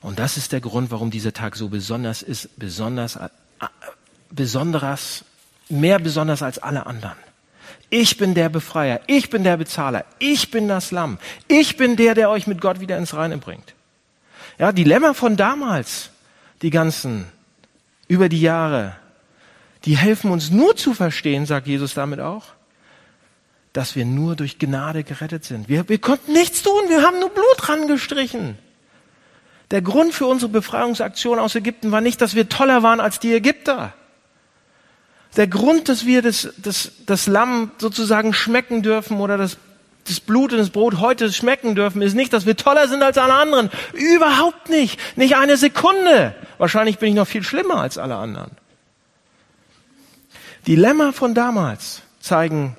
[0.03, 3.29] Und das ist der Grund, warum dieser Tag so besonders ist, besonders, äh,
[4.31, 5.25] besonderes,
[5.69, 7.17] mehr besonders als alle anderen.
[7.89, 12.15] Ich bin der Befreier, ich bin der Bezahler, ich bin das Lamm, ich bin der,
[12.15, 13.75] der euch mit Gott wieder ins Reine bringt.
[14.59, 16.11] Ja, die Lämmer von damals,
[16.63, 17.27] die ganzen,
[18.09, 18.97] über die Jahre,
[19.85, 22.45] die helfen uns nur zu verstehen, sagt Jesus damit auch,
[23.73, 25.69] dass wir nur durch Gnade gerettet sind.
[25.69, 28.59] Wir, wir konnten nichts tun, wir haben nur Blut rangestrichen.
[29.73, 33.33] Der Grund für unsere Befreiungsaktion aus Ägypten war nicht, dass wir toller waren als die
[33.33, 33.95] Ägypter.
[35.35, 39.57] Der Grund, dass wir das, das, das Lamm sozusagen schmecken dürfen oder das,
[40.07, 43.17] das Blut und das Brot heute schmecken dürfen, ist nicht, dass wir toller sind als
[43.17, 43.71] alle anderen.
[43.95, 45.01] Überhaupt nicht.
[45.17, 46.35] Nicht eine Sekunde.
[46.59, 48.51] Wahrscheinlich bin ich noch viel schlimmer als alle anderen.
[50.67, 52.77] Die Lämmer von damals zeigen,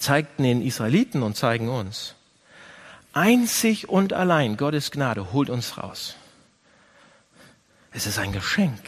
[0.00, 2.14] zeigten den Israeliten und zeigen uns,
[3.18, 6.14] einzig und allein Gottes Gnade holt uns raus.
[7.90, 8.80] Es ist ein Geschenk.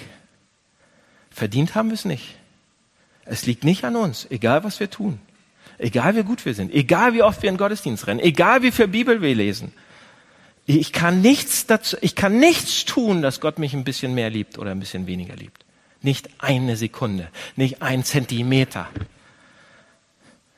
[1.31, 2.37] Verdient haben wir es nicht.
[3.25, 5.21] Es liegt nicht an uns, egal was wir tun,
[5.79, 8.88] egal wie gut wir sind, egal wie oft wir in Gottesdienst rennen, egal wie viel
[8.88, 9.73] Bibel wir lesen.
[10.66, 14.59] Ich kann nichts dazu, ich kann nichts tun, dass Gott mich ein bisschen mehr liebt
[14.59, 15.64] oder ein bisschen weniger liebt.
[16.03, 18.88] Nicht eine Sekunde, nicht ein Zentimeter.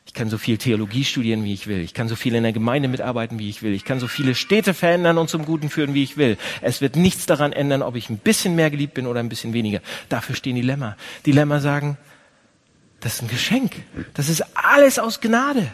[0.04, 1.80] Ich kann so viel Theologie studieren, wie ich will.
[1.80, 3.72] Ich kann so viel in der Gemeinde mitarbeiten, wie ich will.
[3.72, 6.36] Ich kann so viele Städte verändern und zum Guten führen, wie ich will.
[6.60, 9.52] Es wird nichts daran ändern, ob ich ein bisschen mehr geliebt bin oder ein bisschen
[9.52, 9.80] weniger.
[10.08, 10.96] Dafür stehen die Lämmer.
[11.24, 11.96] Die Lämmer sagen,
[13.00, 13.72] das ist ein Geschenk.
[14.14, 15.72] Das ist alles aus Gnade.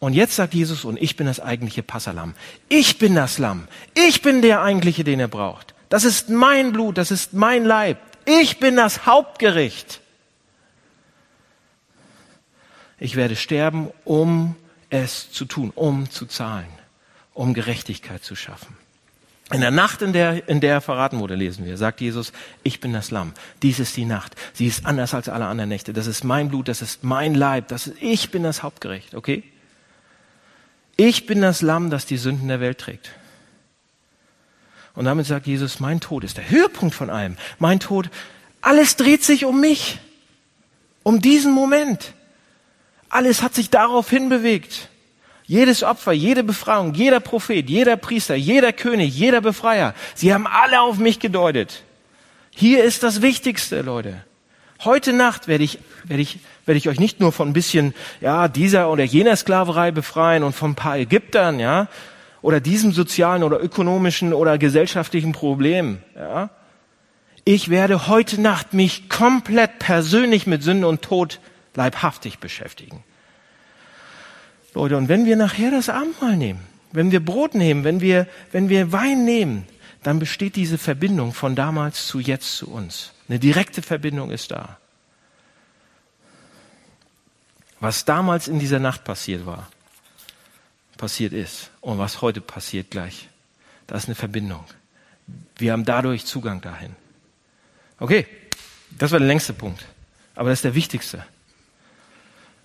[0.00, 2.34] Und jetzt sagt Jesus, und ich bin das eigentliche Passalam.
[2.70, 3.68] Ich bin das Lamm.
[3.94, 5.74] Ich bin der eigentliche, den er braucht.
[5.90, 7.98] Das ist mein Blut, das ist mein Leib.
[8.24, 10.00] Ich bin das Hauptgericht.
[13.00, 14.54] Ich werde sterben, um
[14.90, 16.68] es zu tun, um zu zahlen,
[17.32, 18.76] um Gerechtigkeit zu schaffen.
[19.52, 22.32] In der Nacht, in der, in der er verraten wurde, lesen wir, sagt Jesus,
[22.62, 23.32] ich bin das Lamm.
[23.62, 24.36] Dies ist die Nacht.
[24.52, 25.92] Sie ist anders als alle anderen Nächte.
[25.92, 27.66] Das ist mein Blut, das ist mein Leib.
[27.66, 29.42] Das ist, ich bin das Hauptgericht, okay?
[30.96, 33.10] Ich bin das Lamm, das die Sünden der Welt trägt.
[34.94, 37.36] Und damit sagt Jesus, mein Tod ist der Höhepunkt von allem.
[37.58, 38.10] Mein Tod,
[38.60, 39.98] alles dreht sich um mich,
[41.02, 42.12] um diesen Moment.
[43.10, 44.88] Alles hat sich darauf hinbewegt.
[45.44, 50.80] Jedes Opfer, jede Befreiung, jeder Prophet, jeder Priester, jeder König, jeder Befreier, sie haben alle
[50.80, 51.82] auf mich gedeutet.
[52.54, 54.24] Hier ist das Wichtigste, Leute.
[54.84, 58.46] Heute Nacht werde ich, werde ich, werde ich euch nicht nur von ein bisschen, ja,
[58.46, 61.88] dieser oder jener Sklaverei befreien und von ein paar Ägyptern, ja,
[62.42, 66.50] oder diesem sozialen oder ökonomischen oder gesellschaftlichen Problem, ja.
[67.44, 71.40] Ich werde heute Nacht mich komplett persönlich mit Sünde und Tod
[71.74, 73.04] leibhaftig beschäftigen.
[74.74, 76.60] Leute, und wenn wir nachher das Abendmahl nehmen,
[76.92, 79.66] wenn wir Brot nehmen, wenn wir, wenn wir Wein nehmen,
[80.02, 83.12] dann besteht diese Verbindung von damals zu jetzt zu uns.
[83.28, 84.78] Eine direkte Verbindung ist da.
[87.80, 89.68] Was damals in dieser Nacht passiert war,
[90.96, 93.28] passiert ist und was heute passiert gleich,
[93.86, 94.64] da ist eine Verbindung.
[95.56, 96.94] Wir haben dadurch Zugang dahin.
[97.98, 98.26] Okay,
[98.90, 99.84] das war der längste Punkt,
[100.34, 101.24] aber das ist der wichtigste.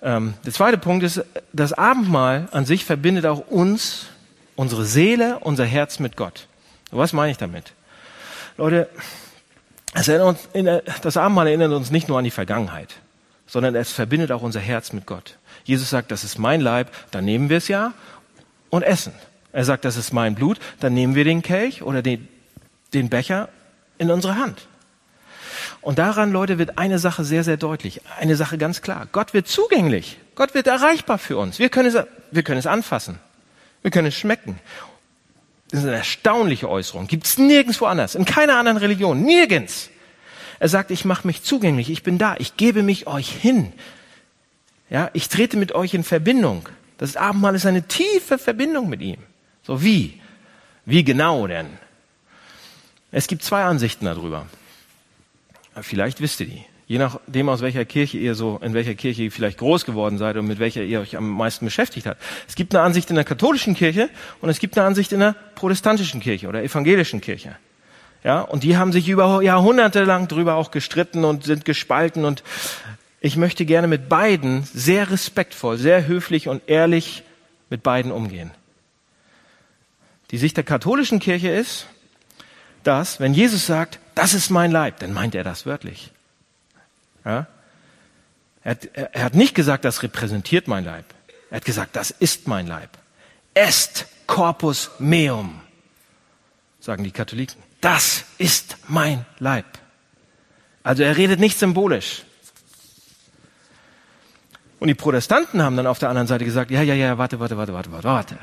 [0.06, 4.06] Ähm, der zweite Punkt ist, das Abendmahl an sich verbindet auch uns,
[4.56, 6.48] unsere Seele, unser Herz mit Gott.
[6.91, 7.74] Was meine ich damit?
[8.56, 8.88] Leute,
[9.94, 12.94] das Abendmahl erinnert uns nicht nur an die Vergangenheit,
[13.48, 15.39] sondern es verbindet auch unser Herz mit Gott.
[15.63, 17.91] Jesus sagt, das ist mein Leib, dann nehmen wir es ja
[18.70, 19.13] und essen.
[19.54, 22.28] Er sagt, das ist mein Blut, dann nehmen wir den Kelch oder den,
[22.94, 23.50] den Becher
[23.98, 24.68] in unsere Hand.
[25.86, 28.02] Und daran, Leute, wird eine Sache sehr, sehr deutlich.
[28.19, 29.08] Eine Sache ganz klar.
[29.12, 30.17] Gott wird zugänglich.
[30.34, 31.60] Gott wird erreichbar für uns.
[31.60, 31.95] Wir können es,
[32.32, 33.19] wir können es anfassen.
[33.84, 34.58] Wir können es schmecken.
[35.69, 37.06] Das ist eine erstaunliche Äußerung.
[37.06, 38.15] Gibt es nirgendwo anders.
[38.15, 39.21] In keiner anderen Religion.
[39.21, 39.91] Nirgends.
[40.58, 41.91] Er sagt, ich mache mich zugänglich.
[41.91, 42.36] Ich bin da.
[42.39, 43.71] Ich gebe mich euch hin.
[44.89, 46.67] Ja, ich trete mit euch in Verbindung.
[46.98, 49.19] Das Abendmahl ist eine tiefe Verbindung mit ihm.
[49.62, 50.19] So wie?
[50.86, 51.67] Wie genau denn?
[53.12, 54.48] Es gibt zwei Ansichten darüber.
[55.82, 56.66] Vielleicht wisst ihr die.
[56.88, 60.38] Je nachdem, aus welcher Kirche ihr so, in welcher Kirche ihr vielleicht groß geworden seid
[60.38, 62.22] und mit welcher ihr euch am meisten beschäftigt habt.
[62.48, 64.10] Es gibt eine Ansicht in der katholischen Kirche
[64.40, 67.56] und es gibt eine Ansicht in der protestantischen Kirche oder evangelischen Kirche.
[68.24, 72.44] Ja, und die haben sich über Jahrhunderte lang drüber auch gestritten und sind gespalten und
[73.20, 77.24] ich möchte gerne mit beiden sehr respektvoll, sehr höflich und ehrlich
[77.72, 78.52] mit beiden umgehen.
[80.30, 81.88] Die Sicht der katholischen Kirche ist,
[82.88, 86.12] dass, wenn Jesus sagt, das ist mein Leib, dann meint er das wörtlich.
[87.24, 87.48] Ja?
[88.63, 91.06] Er, hat, er hat nicht gesagt, das repräsentiert mein Leib.
[91.50, 92.89] Er hat gesagt, das ist mein Leib.
[93.54, 95.62] Est corpus meum,
[96.80, 97.62] sagen die Katholiken.
[97.82, 99.65] Das ist mein Leib.
[100.84, 102.24] Also er redet nicht symbolisch.
[104.80, 107.58] Und die Protestanten haben dann auf der anderen Seite gesagt, ja, ja, ja, warte, warte,
[107.58, 108.38] warte, warte, warte, warte.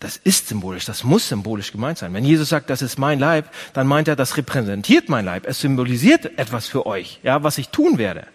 [0.00, 2.14] Das ist symbolisch, das muss symbolisch gemeint sein.
[2.14, 5.46] Wenn Jesus sagt, das ist mein Leib, dann meint er, das repräsentiert mein Leib.
[5.46, 8.26] Es symbolisiert etwas für euch, ja, was ich tun werde.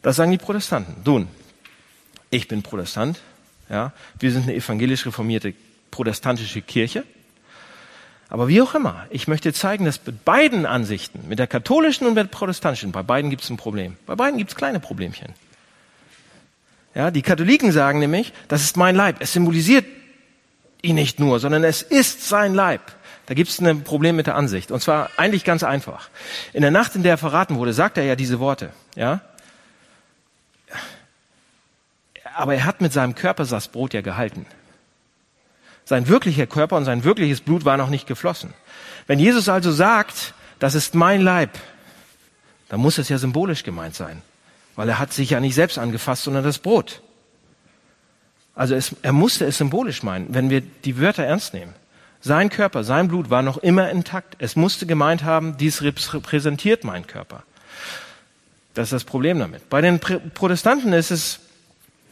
[0.00, 0.96] Das sagen die Protestanten.
[1.04, 1.28] Nun,
[2.30, 3.20] ich bin Protestant,
[3.68, 3.92] ja.
[4.18, 5.52] Wir sind eine evangelisch reformierte
[5.90, 7.04] protestantische Kirche.
[8.30, 12.14] Aber wie auch immer, ich möchte zeigen, dass mit beiden Ansichten, mit der katholischen und
[12.14, 13.98] mit der protestantischen, bei beiden gibt es ein Problem.
[14.06, 15.34] Bei beiden gibt es kleine Problemchen.
[16.94, 19.16] Ja, die Katholiken sagen nämlich, das ist mein Leib.
[19.20, 19.84] Es symbolisiert
[20.82, 22.80] ihn nicht nur, sondern es ist sein Leib.
[23.26, 24.70] Da gibt es ein Problem mit der Ansicht.
[24.70, 26.10] Und zwar eigentlich ganz einfach.
[26.52, 28.70] In der Nacht, in der er verraten wurde, sagt er ja diese Worte.
[28.96, 29.20] Ja?
[32.34, 34.46] Aber er hat mit seinem Körper das Brot ja gehalten.
[35.84, 38.54] Sein wirklicher Körper und sein wirkliches Blut war noch nicht geflossen.
[39.06, 41.50] Wenn Jesus also sagt, das ist mein Leib,
[42.68, 44.22] dann muss es ja symbolisch gemeint sein.
[44.76, 47.02] Weil er hat sich ja nicht selbst angefasst, sondern das Brot.
[48.54, 51.74] Also es, er musste es symbolisch meinen, wenn wir die Wörter ernst nehmen.
[52.20, 54.36] Sein Körper, sein Blut war noch immer intakt.
[54.38, 57.42] Es musste gemeint haben, dies repräsentiert meinen Körper.
[58.74, 59.68] Das ist das Problem damit.
[59.68, 61.40] Bei den Protestanten ist es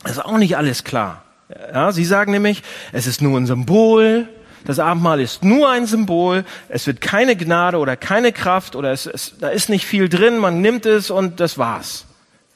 [0.04, 1.24] ist auch nicht alles klar.
[1.72, 4.28] Ja, sie sagen nämlich, es ist nur ein Symbol,
[4.64, 9.06] das Abendmahl ist nur ein Symbol, es wird keine Gnade oder keine Kraft oder es,
[9.06, 12.06] es, da ist nicht viel drin, man nimmt es und das war's.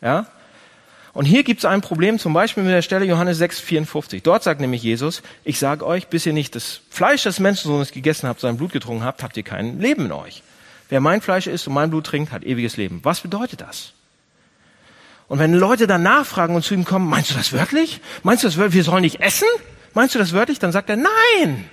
[0.01, 0.27] Ja?
[1.14, 4.22] Und hier gibt es ein Problem, zum Beispiel mit der Stelle Johannes 6, 54.
[4.24, 8.29] Dort sagt nämlich Jesus, ich sage euch, bis ihr nicht das Fleisch des Menschensohnes gegessen
[8.29, 10.42] habt, sein Blut getrunken habt, habt ihr kein Leben in euch.
[10.88, 12.98] Wer mein Fleisch isst und mein Blut trinkt, hat ewiges Leben.
[13.05, 13.92] Was bedeutet das?
[15.29, 18.00] Und wenn Leute dann nachfragen und zu ihm kommen, meinst du das wörtlich?
[18.24, 18.74] Meinst du das wörtlich?
[18.74, 19.48] Wir sollen nicht essen?
[19.94, 20.59] Meinst du das wörtlich?
[20.59, 21.70] Dann sagt er, nein!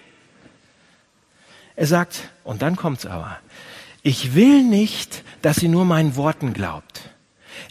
[1.75, 3.39] Er sagt, und dann kommt's aber,
[4.03, 7.01] ich will nicht, dass ihr nur meinen Worten glaubt.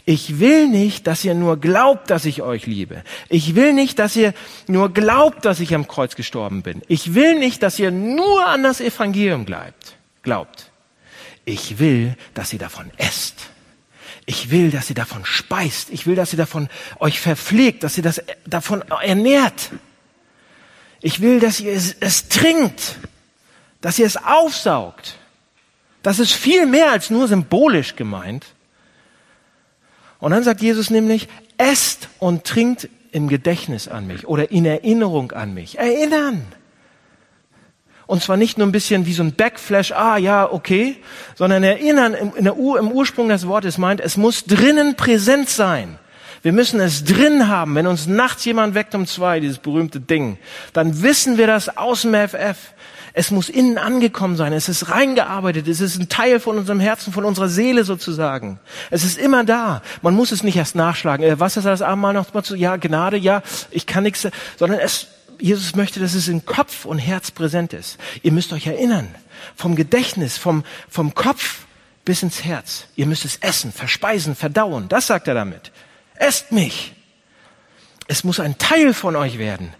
[0.05, 3.03] Ich will nicht, dass ihr nur glaubt, dass ich euch liebe.
[3.29, 4.33] Ich will nicht, dass ihr
[4.67, 6.81] nur glaubt, dass ich am Kreuz gestorben bin.
[6.87, 10.71] Ich will nicht, dass ihr nur an das Evangelium bleibt, glaubt.
[11.45, 13.35] Ich will, dass ihr davon esst.
[14.25, 15.89] Ich will, dass ihr davon speist.
[15.89, 19.69] Ich will, dass ihr davon euch verpflegt, dass ihr das davon ernährt.
[21.01, 22.97] Ich will, dass ihr es, es trinkt,
[23.81, 25.17] dass ihr es aufsaugt.
[26.03, 28.45] Das ist viel mehr als nur symbolisch gemeint.
[30.21, 35.31] Und dann sagt Jesus nämlich, esst und trinkt im Gedächtnis an mich oder in Erinnerung
[35.31, 35.77] an mich.
[35.77, 36.43] Erinnern.
[38.05, 40.97] Und zwar nicht nur ein bisschen wie so ein Backflash, ah ja, okay,
[41.35, 45.97] sondern erinnern im, der, im Ursprung des Wortes meint, es muss drinnen präsent sein.
[46.43, 47.75] Wir müssen es drin haben.
[47.75, 50.37] Wenn uns nachts jemand weckt um zwei, dieses berühmte Ding,
[50.73, 52.57] dann wissen wir das aus dem FF.
[53.13, 54.53] Es muss innen angekommen sein.
[54.53, 55.67] Es ist reingearbeitet.
[55.67, 58.59] Es ist ein Teil von unserem Herzen, von unserer Seele sozusagen.
[58.89, 59.81] Es ist immer da.
[60.01, 61.25] Man muss es nicht erst nachschlagen.
[61.25, 62.55] Äh, was ist das Abendmahl noch mal zu?
[62.55, 65.07] Ja, Gnade, ja, ich kann nichts, sondern es,
[65.39, 67.97] Jesus möchte, dass es in Kopf und Herz präsent ist.
[68.21, 69.13] Ihr müsst euch erinnern.
[69.55, 71.65] Vom Gedächtnis, vom, vom Kopf
[72.05, 72.85] bis ins Herz.
[72.95, 74.87] Ihr müsst es essen, verspeisen, verdauen.
[74.87, 75.71] Das sagt er damit.
[76.15, 76.93] Esst mich.
[78.07, 79.73] Es muss ein Teil von euch werden.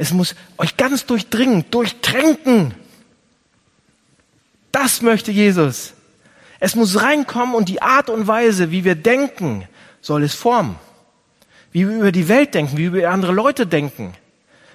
[0.00, 2.74] Es muss euch ganz durchdringen, durchtränken.
[4.72, 5.92] Das möchte Jesus.
[6.58, 9.68] Es muss reinkommen und die Art und Weise, wie wir denken,
[10.00, 10.76] soll es formen.
[11.70, 14.14] Wie wir über die Welt denken, wie wir über andere Leute denken,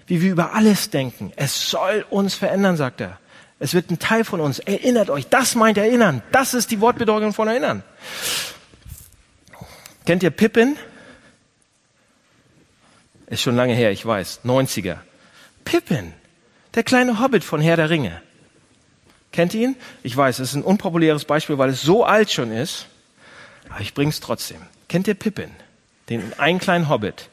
[0.06, 1.34] wie wir über alles denken.
[1.38, 3.18] Es soll uns verändern, sagt er.
[3.58, 4.60] Es wird ein Teil von uns.
[4.60, 5.28] Erinnert euch.
[5.28, 6.22] Das meint erinnern.
[6.32, 7.82] Das ist die Wortbedeutung von erinnern.
[10.06, 10.78] Kennt ihr Pippin?
[13.26, 14.42] Ist schon lange her, ich weiß.
[14.46, 14.98] 90er.
[15.66, 16.14] Pippin,
[16.76, 18.22] der kleine Hobbit von Herr der Ringe.
[19.32, 19.76] Kennt ihr ihn?
[20.02, 22.86] Ich weiß, es ist ein unpopuläres Beispiel, weil es so alt schon ist.
[23.70, 24.62] Aber ich bring's trotzdem.
[24.88, 25.52] Kennt ihr Pippin?
[26.10, 27.30] Den einen kleinen Hobbit.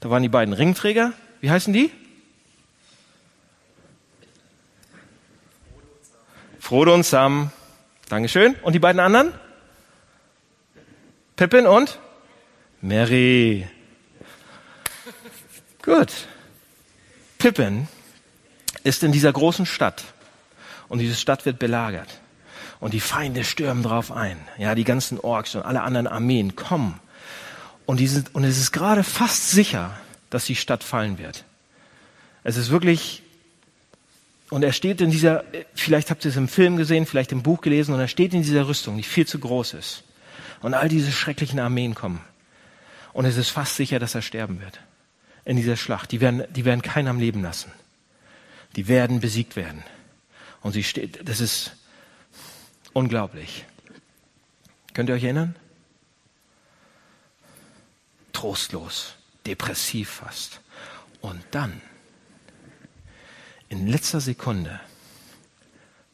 [0.00, 1.14] Da waren die beiden Ringträger.
[1.40, 1.90] Wie heißen die?
[6.60, 7.50] Frodo und Sam.
[8.08, 8.54] Dankeschön.
[8.62, 9.32] Und die beiden anderen?
[11.36, 11.98] Pippin und
[12.82, 13.66] Mary.
[15.82, 16.12] Gut.
[17.38, 17.86] Pippin
[18.82, 20.04] ist in dieser großen Stadt
[20.88, 22.20] und diese Stadt wird belagert
[22.80, 24.36] und die Feinde stürmen drauf ein.
[24.58, 26.98] Ja, die ganzen Orks und alle anderen Armeen kommen
[27.86, 29.96] und, die sind, und es ist gerade fast sicher,
[30.30, 31.44] dass die Stadt fallen wird.
[32.42, 33.22] Es ist wirklich
[34.50, 37.60] und er steht in dieser, vielleicht habt ihr es im Film gesehen, vielleicht im Buch
[37.60, 40.04] gelesen, und er steht in dieser Rüstung, die viel zu groß ist.
[40.62, 42.22] Und all diese schrecklichen Armeen kommen.
[43.12, 44.80] Und es ist fast sicher, dass er sterben wird
[45.48, 46.12] in dieser Schlacht.
[46.12, 47.72] Die werden, die werden keinen am Leben lassen.
[48.76, 49.82] Die werden besiegt werden.
[50.60, 51.72] Und sie steht, das ist
[52.92, 53.64] unglaublich.
[54.92, 55.56] Könnt ihr euch erinnern?
[58.34, 59.14] Trostlos,
[59.46, 60.60] depressiv fast.
[61.22, 61.80] Und dann,
[63.70, 64.78] in letzter Sekunde,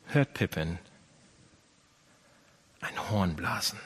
[0.07, 0.79] hört Pippin
[2.81, 3.81] ein Horn blasen.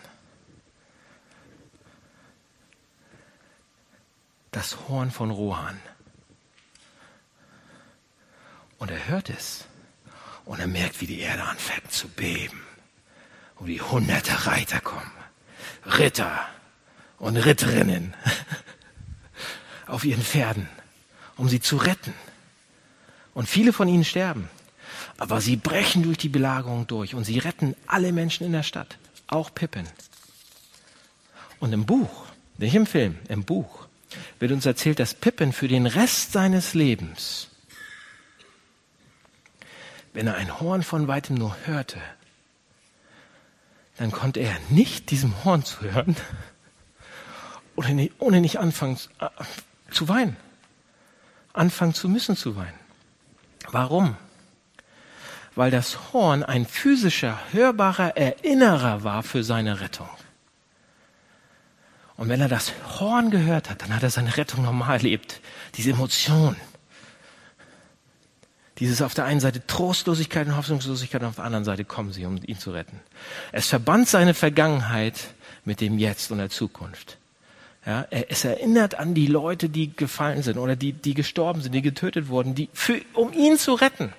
[4.58, 5.78] Das Horn von Rohan.
[8.78, 9.66] Und er hört es.
[10.44, 12.60] Und er merkt, wie die Erde anfängt zu beben.
[13.54, 15.12] Und wie hunderte Reiter kommen.
[15.86, 16.44] Ritter
[17.18, 18.14] und Ritterinnen
[19.86, 20.68] auf ihren Pferden,
[21.36, 22.14] um sie zu retten.
[23.34, 24.50] Und viele von ihnen sterben.
[25.18, 28.98] Aber sie brechen durch die Belagerung durch und sie retten alle Menschen in der Stadt,
[29.28, 29.86] auch Pippin.
[31.61, 32.24] Und im Buch,
[32.56, 33.88] nicht im Film, im Buch,
[34.38, 37.48] wird uns erzählt, dass Pippin für den Rest seines Lebens,
[40.12, 42.00] wenn er ein Horn von weitem nur hörte,
[43.98, 46.16] dann konnte er nicht diesem Horn zuhören,
[47.76, 49.28] oder ohne nicht anfangen äh,
[49.90, 50.36] zu weinen,
[51.52, 52.78] anfangen zu müssen zu weinen.
[53.70, 54.16] Warum?
[55.54, 60.09] Weil das Horn ein physischer, hörbarer Erinnerer war für seine Rettung.
[62.18, 65.40] Und wenn er das Horn gehört hat, dann hat er seine Rettung normal erlebt.
[65.76, 66.56] Diese Emotion.
[68.80, 72.26] Dieses auf der einen Seite Trostlosigkeit und Hoffnungslosigkeit, und auf der anderen Seite kommen sie,
[72.26, 73.00] um ihn zu retten.
[73.52, 75.14] Es verband seine Vergangenheit
[75.64, 77.18] mit dem Jetzt und der Zukunft.
[77.86, 81.82] Ja, es erinnert an die Leute, die gefallen sind oder die, die gestorben sind, die
[81.82, 84.12] getötet wurden, die für, um ihn zu retten.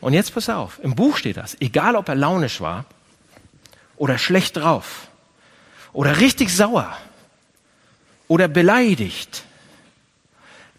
[0.00, 2.84] Und jetzt pass auf, im Buch steht das, egal ob er launisch war
[3.96, 5.08] oder schlecht drauf
[5.92, 6.96] oder richtig sauer
[8.28, 9.44] oder beleidigt,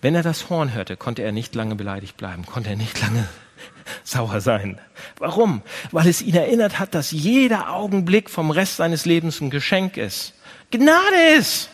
[0.01, 3.28] wenn er das Horn hörte, konnte er nicht lange beleidigt bleiben, konnte er nicht lange
[4.03, 4.80] sauer sein.
[5.18, 5.61] Warum?
[5.91, 10.34] Weil es ihn erinnert hat, dass jeder Augenblick vom Rest seines Lebens ein Geschenk ist.
[10.72, 11.70] Gnade ist.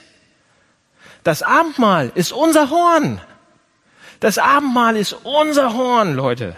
[1.24, 3.22] Das Abendmahl ist unser Horn.
[4.20, 6.56] Das Abendmahl ist unser Horn, Leute.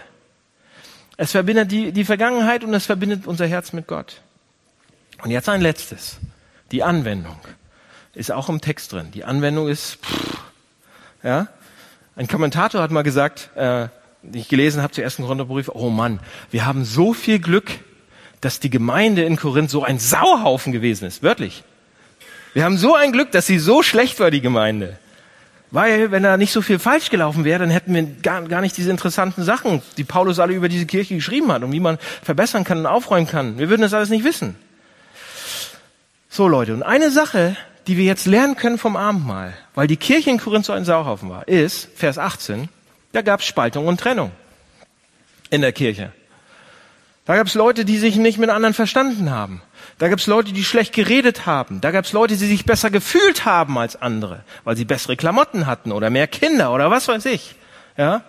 [1.16, 4.20] Es verbindet die, die Vergangenheit und es verbindet unser Herz mit Gott.
[5.22, 6.18] Und jetzt ein letztes.
[6.72, 7.36] Die Anwendung
[8.14, 9.10] ist auch im Text drin.
[9.12, 10.38] Die Anwendung ist, pff,
[11.22, 11.48] ja,
[12.16, 13.88] ein Kommentator hat mal gesagt, äh,
[14.32, 16.20] ich gelesen habe zu ersten Korintherbrief, oh Mann,
[16.50, 17.70] wir haben so viel Glück,
[18.40, 21.62] dass die Gemeinde in Korinth so ein Sauhaufen gewesen ist, wörtlich.
[22.54, 24.98] Wir haben so ein Glück, dass sie so schlecht war, die Gemeinde.
[25.70, 28.76] Weil, wenn da nicht so viel falsch gelaufen wäre, dann hätten wir gar, gar nicht
[28.76, 32.64] diese interessanten Sachen, die Paulus alle über diese Kirche geschrieben hat und wie man verbessern
[32.64, 33.58] kann und aufräumen kann.
[33.58, 34.56] Wir würden das alles nicht wissen.
[36.34, 40.30] So Leute, und eine Sache, die wir jetzt lernen können vom Abendmahl, weil die Kirche
[40.30, 42.70] in Korinth so ein Sauhaufen war, ist, Vers 18,
[43.12, 44.32] da gab es Spaltung und Trennung
[45.50, 46.10] in der Kirche.
[47.26, 49.60] Da gab es Leute, die sich nicht mit anderen verstanden haben.
[49.98, 51.82] Da gab es Leute, die schlecht geredet haben.
[51.82, 55.66] Da gab es Leute, die sich besser gefühlt haben als andere, weil sie bessere Klamotten
[55.66, 57.56] hatten oder mehr Kinder oder was weiß ich.
[57.98, 58.24] Ja?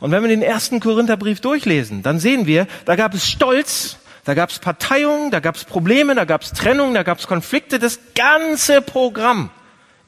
[0.00, 4.34] Und wenn wir den ersten Korintherbrief durchlesen, dann sehen wir, da gab es Stolz, da
[4.34, 7.78] gab es Parteiungen, da gab es Probleme, da gab es Trennung, da gab es Konflikte,
[7.78, 9.50] das ganze Programm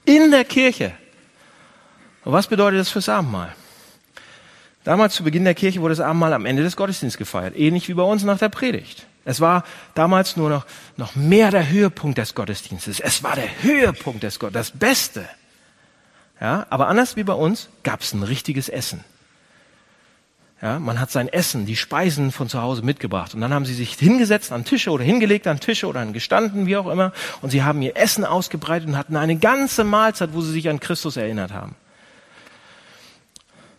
[0.04, 0.92] in der Kirche.
[2.24, 3.54] Und was bedeutet das fürs Abendmahl?
[4.84, 7.94] Damals zu Beginn der Kirche wurde das Abendmahl am Ende des Gottesdienstes gefeiert, ähnlich wie
[7.94, 9.06] bei uns nach der Predigt.
[9.24, 12.98] Es war damals nur noch, noch mehr der Höhepunkt des Gottesdienstes.
[12.98, 15.28] Es war der Höhepunkt des Gottesdienstes, das Beste.
[16.40, 19.04] Ja, aber anders wie bei uns gab es ein richtiges Essen.
[20.62, 23.34] Ja, man hat sein Essen, die Speisen von zu Hause mitgebracht.
[23.34, 26.76] Und dann haben sie sich hingesetzt an Tische oder hingelegt an Tische oder gestanden, wie
[26.76, 27.12] auch immer.
[27.40, 30.78] Und sie haben ihr Essen ausgebreitet und hatten eine ganze Mahlzeit, wo sie sich an
[30.78, 31.74] Christus erinnert haben.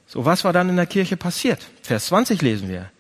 [0.08, 1.66] So, was war dann in der Kirche passiert?
[1.84, 2.92] Vers 20 lesen wir.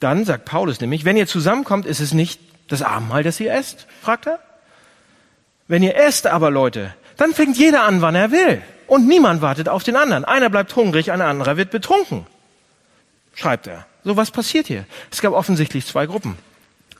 [0.00, 3.86] Dann sagt Paulus nämlich, wenn ihr zusammenkommt, ist es nicht das Abendmahl, das ihr esst,
[4.00, 4.38] fragt er.
[5.66, 8.62] Wenn ihr esst aber, Leute, dann fängt jeder an, wann er will.
[8.86, 10.24] Und niemand wartet auf den anderen.
[10.24, 12.24] Einer bleibt hungrig, ein anderer wird betrunken
[13.38, 13.86] schreibt er.
[14.04, 14.84] So was passiert hier.
[15.10, 16.36] Es gab offensichtlich zwei Gruppen.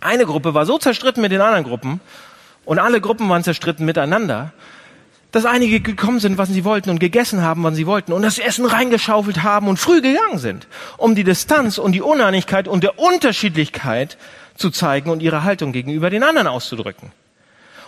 [0.01, 2.01] Eine Gruppe war so zerstritten mit den anderen Gruppen
[2.65, 4.53] und alle Gruppen waren zerstritten miteinander,
[5.33, 8.39] dass einige gekommen sind, was sie wollten und gegessen haben, wann sie wollten und das
[8.39, 12.99] Essen reingeschaufelt haben und früh gegangen sind, um die Distanz und die Uneinigkeit und der
[12.99, 14.17] Unterschiedlichkeit
[14.55, 17.11] zu zeigen und ihre Haltung gegenüber den anderen auszudrücken.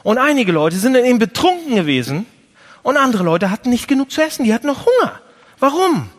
[0.02, 2.26] Und einige Leute sind dann eben betrunken gewesen
[2.82, 5.20] und andere Leute hatten nicht genug zu essen, die hatten noch Hunger.
[5.60, 6.10] Warum?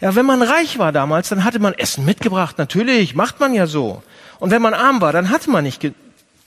[0.00, 2.56] Ja, wenn man reich war damals, dann hatte man Essen mitgebracht.
[2.58, 4.02] Natürlich, macht man ja so.
[4.38, 5.92] Und wenn man arm war, dann hatte man nicht ge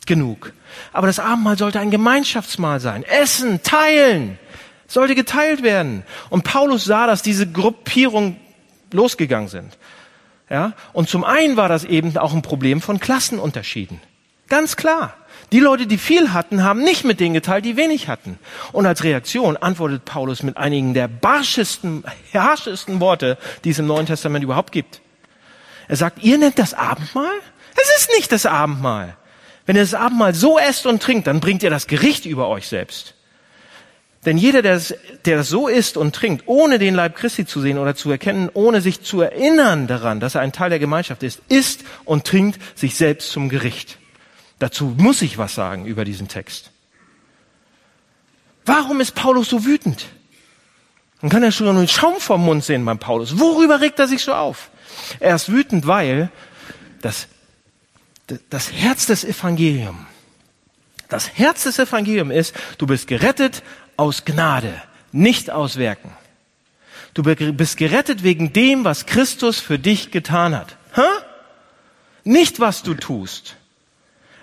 [0.05, 0.51] genug.
[0.91, 3.03] Aber das Abendmahl sollte ein Gemeinschaftsmahl sein.
[3.03, 4.37] Essen, teilen,
[4.85, 6.03] sollte geteilt werden.
[6.29, 8.35] Und Paulus sah, dass diese Gruppierung
[8.91, 9.77] losgegangen sind.
[10.49, 10.73] Ja?
[10.91, 14.01] Und zum einen war das eben auch ein Problem von Klassenunterschieden.
[14.49, 15.13] Ganz klar.
[15.51, 18.39] Die Leute, die viel hatten, haben nicht mit denen geteilt, die wenig hatten.
[18.71, 24.05] Und als Reaktion antwortet Paulus mit einigen der barschesten, herrschesten Worte, die es im Neuen
[24.05, 25.01] Testament überhaupt gibt.
[25.87, 27.39] Er sagt, ihr nennt das Abendmahl?
[27.75, 29.15] Es ist nicht das Abendmahl.
[29.65, 32.67] Wenn ihr das Abendmahl so esst und trinkt, dann bringt ihr das Gericht über euch
[32.67, 33.15] selbst.
[34.25, 34.81] Denn jeder, der
[35.25, 38.49] der das so isst und trinkt, ohne den Leib Christi zu sehen oder zu erkennen,
[38.53, 42.59] ohne sich zu erinnern daran, dass er ein Teil der Gemeinschaft ist, isst und trinkt
[42.77, 43.97] sich selbst zum Gericht.
[44.63, 46.71] Dazu muss ich was sagen über diesen Text.
[48.65, 50.05] Warum ist Paulus so wütend?
[51.19, 53.37] Man kann ja schon einen Schaum vom Mund sehen beim Paulus.
[53.39, 54.69] Worüber regt er sich so auf?
[55.19, 56.31] Er ist wütend, weil
[57.01, 57.27] das,
[58.49, 59.99] das Herz des Evangeliums,
[61.09, 63.63] das Herz des Evangeliums ist, du bist gerettet
[63.97, 66.13] aus Gnade, nicht aus Werken.
[67.13, 70.77] Du bist gerettet wegen dem, was Christus für dich getan hat.
[70.95, 71.01] Hä?
[72.23, 73.57] Nicht was du tust.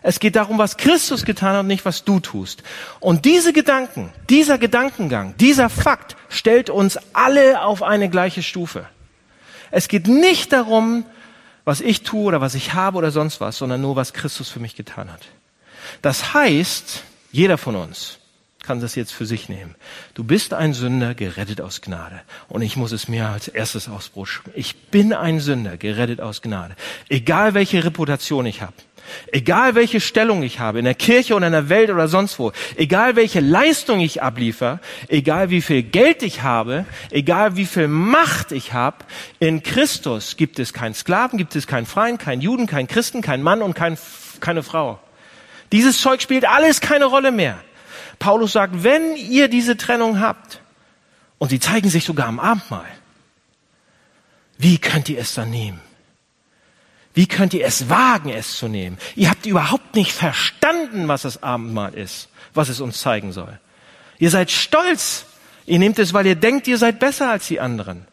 [0.03, 2.63] Es geht darum, was Christus getan hat und nicht, was du tust.
[3.01, 8.87] Und diese Gedanken, dieser Gedankengang, dieser Fakt stellt uns alle auf eine gleiche Stufe.
[9.71, 11.05] Es geht nicht darum,
[11.65, 14.61] was ich tue oder was ich habe oder sonst was, sondern nur, was Christus für
[14.61, 15.23] mich getan hat.
[16.03, 18.20] Das heißt, jeder von uns,
[18.63, 19.75] kann das jetzt für sich nehmen.
[20.15, 22.21] Du bist ein Sünder, gerettet aus Gnade.
[22.49, 24.53] Und ich muss es mir als erstes aufs Brot schreiben.
[24.55, 26.77] Ich bin ein Sünder, gerettet aus Gnade.
[27.09, 28.75] Egal welche Reputation ich habe.
[29.33, 32.53] Egal welche Stellung ich habe, in der Kirche oder in der Welt oder sonst wo,
[32.77, 38.53] egal welche Leistung ich abliefer, egal wie viel Geld ich habe, egal wie viel Macht
[38.53, 38.99] ich habe,
[39.39, 43.43] in Christus gibt es keinen Sklaven, gibt es keinen Freien, keinen Juden, keinen Christen, keinen
[43.43, 43.99] Mann und kein,
[44.41, 45.01] keine Frau.
[45.73, 47.59] Dieses Zeug spielt alles keine Rolle mehr.
[48.21, 50.61] Paulus sagt, wenn ihr diese Trennung habt,
[51.39, 52.87] und sie zeigen sich sogar am Abendmahl,
[54.59, 55.81] wie könnt ihr es dann nehmen?
[57.15, 58.99] Wie könnt ihr es wagen, es zu nehmen?
[59.17, 63.59] Ihr habt überhaupt nicht verstanden, was das Abendmahl ist, was es uns zeigen soll.
[64.19, 65.25] Ihr seid stolz.
[65.67, 68.07] Ihr nehmt es, weil ihr denkt, ihr seid besser als die anderen.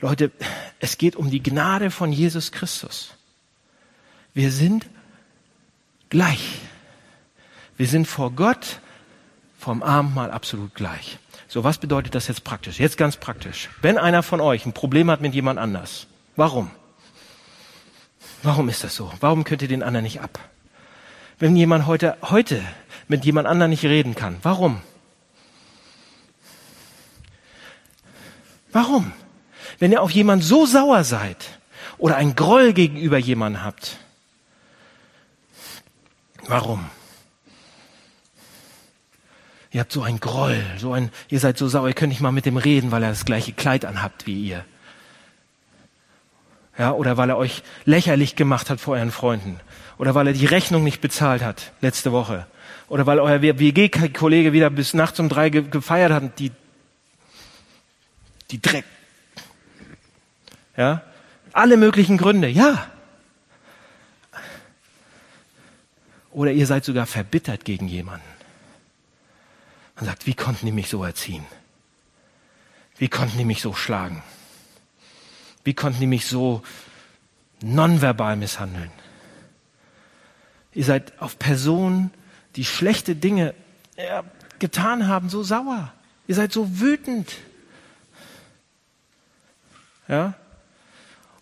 [0.00, 0.32] Leute,
[0.80, 3.14] es geht um die Gnade von Jesus Christus.
[4.32, 4.86] Wir sind
[6.08, 6.60] gleich.
[7.76, 8.80] Wir sind vor Gott
[9.58, 11.18] vom Abendmahl absolut gleich.
[11.48, 12.78] So, was bedeutet das jetzt praktisch?
[12.78, 13.70] Jetzt ganz praktisch.
[13.80, 16.06] Wenn einer von euch ein Problem hat mit jemand anders,
[16.36, 16.70] warum?
[18.42, 19.12] Warum ist das so?
[19.20, 20.38] Warum könnt ihr den anderen nicht ab?
[21.38, 22.62] Wenn jemand heute, heute
[23.08, 24.80] mit jemand anderen nicht reden kann, warum?
[28.70, 29.12] Warum?
[29.78, 31.58] Wenn ihr auf jemand so sauer seid
[31.98, 33.96] oder ein Groll gegenüber jemandem habt,
[36.46, 36.90] warum?
[39.74, 42.30] Ihr habt so ein Groll, so ein, ihr seid so sauer, ihr könnt nicht mal
[42.30, 44.64] mit dem reden, weil er das gleiche Kleid anhabt wie ihr.
[46.78, 49.58] Ja, oder weil er euch lächerlich gemacht hat vor euren Freunden.
[49.98, 52.46] Oder weil er die Rechnung nicht bezahlt hat letzte Woche.
[52.86, 56.52] Oder weil euer WG-Kollege wieder bis nachts um drei gefeiert hat die,
[58.52, 58.84] die Dreck.
[60.76, 61.02] Ja,
[61.52, 62.86] alle möglichen Gründe, ja.
[66.30, 68.33] Oder ihr seid sogar verbittert gegen jemanden
[69.96, 71.44] und sagt, wie konnten die mich so erziehen?
[72.96, 74.22] Wie konnten die mich so schlagen?
[75.64, 76.62] Wie konnten die mich so
[77.62, 78.90] nonverbal misshandeln?
[80.72, 82.10] Ihr seid auf Personen,
[82.56, 83.54] die schlechte Dinge
[83.96, 84.24] ja,
[84.58, 85.92] getan haben, so sauer.
[86.26, 87.32] Ihr seid so wütend.
[90.08, 90.34] Ja?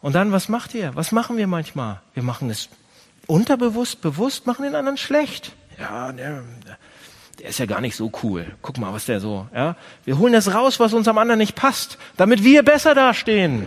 [0.00, 0.94] Und dann, was macht ihr?
[0.94, 2.00] Was machen wir manchmal?
[2.14, 2.68] Wir machen es
[3.26, 5.53] unterbewusst, bewusst, machen den anderen schlecht.
[5.78, 6.42] Ja, der,
[7.43, 8.47] der ist ja gar nicht so cool.
[8.62, 9.74] Guck mal, was der so, ja.
[10.05, 13.66] Wir holen das raus, was uns am anderen nicht passt, damit wir besser dastehen.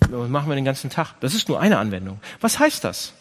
[0.00, 1.14] Was machen wir den ganzen Tag?
[1.20, 2.18] Das ist nur eine Anwendung.
[2.40, 3.12] Was heißt das?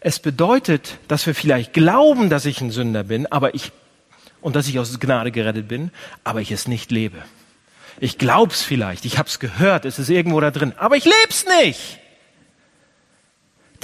[0.00, 3.70] Es bedeutet, dass wir vielleicht glauben, dass ich ein Sünder bin, aber ich,
[4.40, 5.92] und dass ich aus Gnade gerettet bin,
[6.24, 7.22] aber ich es nicht lebe.
[8.00, 12.00] Ich glaub's vielleicht, ich hab's gehört, es ist irgendwo da drin, aber ich leb's nicht.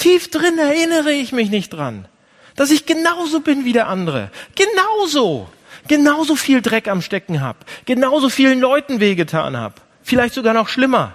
[0.00, 2.08] Tief drin erinnere ich mich nicht dran,
[2.56, 4.30] dass ich genauso bin wie der andere.
[4.56, 5.48] Genauso.
[5.88, 7.64] Genauso viel Dreck am Stecken hab.
[7.84, 9.80] Genauso vielen Leuten wehgetan hab.
[10.02, 11.14] Vielleicht sogar noch schlimmer.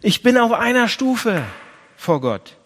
[0.00, 1.42] Ich bin auf einer Stufe
[1.96, 2.56] vor Gott.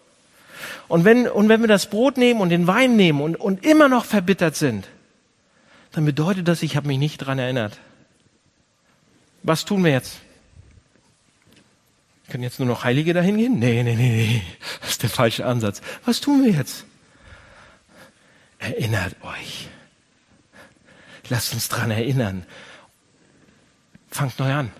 [0.87, 3.89] Und wenn, und wenn wir das Brot nehmen und den Wein nehmen und, und immer
[3.89, 4.87] noch verbittert sind,
[5.91, 7.79] dann bedeutet das, ich habe mich nicht dran erinnert.
[9.43, 10.19] Was tun wir jetzt?
[12.29, 13.59] Können jetzt nur noch Heilige dahin gehen?
[13.59, 14.43] Nee, nee, nee, nee.
[14.81, 15.81] Das ist der falsche Ansatz.
[16.05, 16.85] Was tun wir jetzt?
[18.59, 19.67] Erinnert euch.
[21.29, 22.45] Lasst uns dran erinnern.
[24.11, 24.71] Fangt neu an.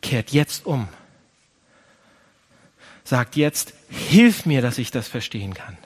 [0.00, 0.88] Kehrt jetzt um.
[3.04, 5.76] Sagt jetzt, hilf mir, dass ich das verstehen kann.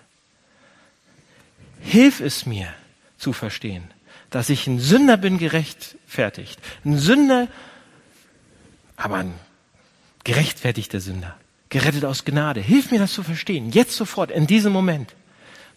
[1.81, 2.73] Hilf es mir
[3.17, 3.91] zu verstehen,
[4.31, 6.61] dass ich ein Sünder bin gerechtfertigt.
[6.85, 7.49] Ein Sünder,
[8.97, 9.35] aber ein
[10.27, 11.37] gerechtfertigter Sünder,
[11.69, 12.61] gerettet aus Gnade.
[12.61, 15.15] Hilf mir das zu verstehen, jetzt sofort, in diesem Moment.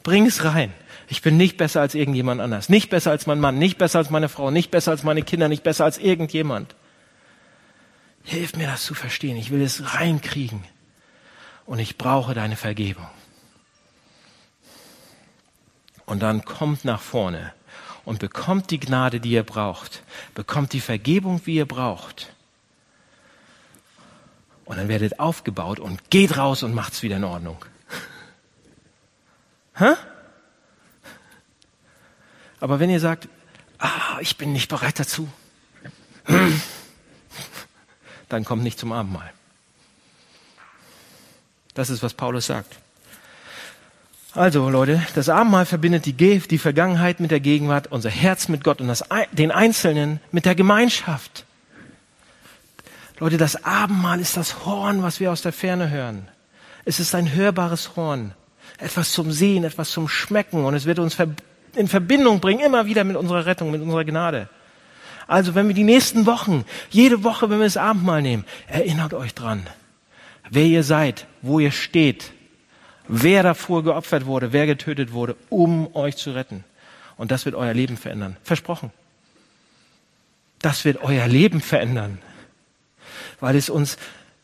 [0.01, 0.73] Bring es rein.
[1.07, 4.09] Ich bin nicht besser als irgendjemand anders, nicht besser als mein Mann, nicht besser als
[4.09, 6.75] meine Frau, nicht besser als meine Kinder, nicht besser als irgendjemand.
[8.23, 9.37] Hilf mir das zu verstehen.
[9.37, 10.63] Ich will es reinkriegen.
[11.67, 13.07] Und ich brauche deine Vergebung.
[16.07, 17.53] Und dann kommt nach vorne
[18.03, 20.01] und bekommt die Gnade, die ihr braucht.
[20.33, 22.33] Bekommt die Vergebung, wie ihr braucht.
[24.69, 27.57] Und dann werdet aufgebaut und geht raus und macht's wieder in Ordnung.
[29.73, 29.95] Hä?
[32.59, 33.27] Aber wenn ihr sagt,
[33.79, 35.27] ah, ich bin nicht bereit dazu,
[38.29, 39.33] dann kommt nicht zum Abendmahl.
[41.73, 42.77] Das ist, was Paulus sagt.
[44.33, 48.81] Also Leute, das Abendmahl verbindet die, die Vergangenheit mit der Gegenwart, unser Herz mit Gott
[48.81, 51.45] und das, den Einzelnen mit der Gemeinschaft.
[53.19, 56.27] Leute, das Abendmahl ist das Horn, was wir aus der Ferne hören.
[56.85, 58.33] Es ist ein hörbares Horn.
[58.77, 60.63] Etwas zum Sehen, etwas zum Schmecken.
[60.63, 61.17] Und es wird uns
[61.75, 64.47] in Verbindung bringen, immer wieder mit unserer Rettung, mit unserer Gnade.
[65.27, 69.35] Also, wenn wir die nächsten Wochen, jede Woche, wenn wir das Abendmahl nehmen, erinnert euch
[69.35, 69.67] dran,
[70.49, 72.31] wer ihr seid, wo ihr steht,
[73.07, 76.63] wer davor geopfert wurde, wer getötet wurde, um euch zu retten.
[77.17, 78.37] Und das wird euer Leben verändern.
[78.43, 78.91] Versprochen.
[80.59, 82.19] Das wird euer Leben verändern.
[83.39, 83.97] Weil es uns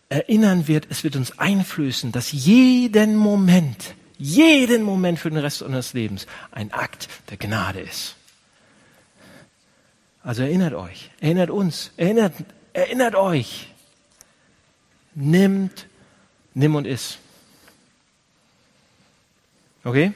[0.09, 5.93] erinnern wird, es wird uns einflößen, dass jeden Moment, jeden Moment für den Rest unseres
[5.93, 8.15] Lebens ein Akt der Gnade ist.
[10.23, 12.33] Also erinnert euch, erinnert uns, erinnert,
[12.73, 13.67] erinnert euch.
[15.13, 15.87] Nimmt,
[16.53, 17.19] nimm und iss.
[19.83, 20.13] Okay?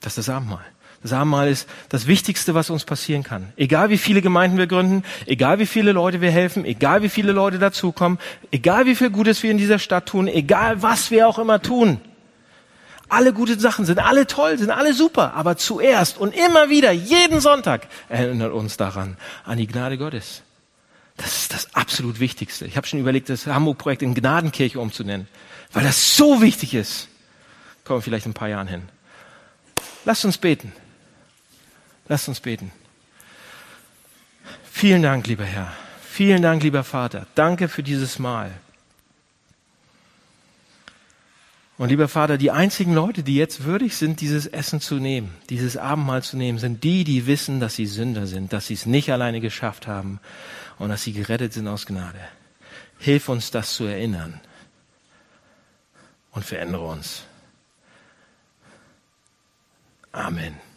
[0.00, 0.64] Das ist das Abendmahl.
[1.02, 3.52] Das Abendmahl ist das Wichtigste, was uns passieren kann.
[3.56, 7.32] Egal wie viele Gemeinden wir gründen, egal wie viele Leute wir helfen, egal wie viele
[7.32, 8.18] Leute dazukommen,
[8.50, 12.02] egal wie viel Gutes wir in dieser Stadt tun, egal was wir auch immer tun.
[13.08, 17.40] Alle gute Sachen sind alle toll, sind alle super, aber zuerst und immer wieder, jeden
[17.40, 20.42] Sonntag, erinnert uns daran, an die Gnade Gottes.
[21.16, 22.66] Das ist das absolut Wichtigste.
[22.66, 25.28] Ich habe schon überlegt, das Hamburg-Projekt in Gnadenkirche umzunennen,
[25.72, 27.08] weil das so wichtig ist.
[27.84, 28.82] Kommen wir vielleicht in ein paar Jahren hin.
[30.04, 30.72] Lasst uns beten.
[32.10, 32.72] Lasst uns beten.
[34.64, 35.72] Vielen Dank, lieber Herr.
[36.02, 37.28] Vielen Dank, lieber Vater.
[37.36, 38.50] Danke für dieses Mal.
[41.78, 45.76] Und lieber Vater, die einzigen Leute, die jetzt würdig sind, dieses Essen zu nehmen, dieses
[45.76, 49.12] Abendmahl zu nehmen, sind die, die wissen, dass sie Sünder sind, dass sie es nicht
[49.12, 50.18] alleine geschafft haben
[50.80, 52.18] und dass sie gerettet sind aus Gnade.
[52.98, 54.40] Hilf uns, das zu erinnern
[56.32, 57.22] und verändere uns.
[60.10, 60.69] Amen.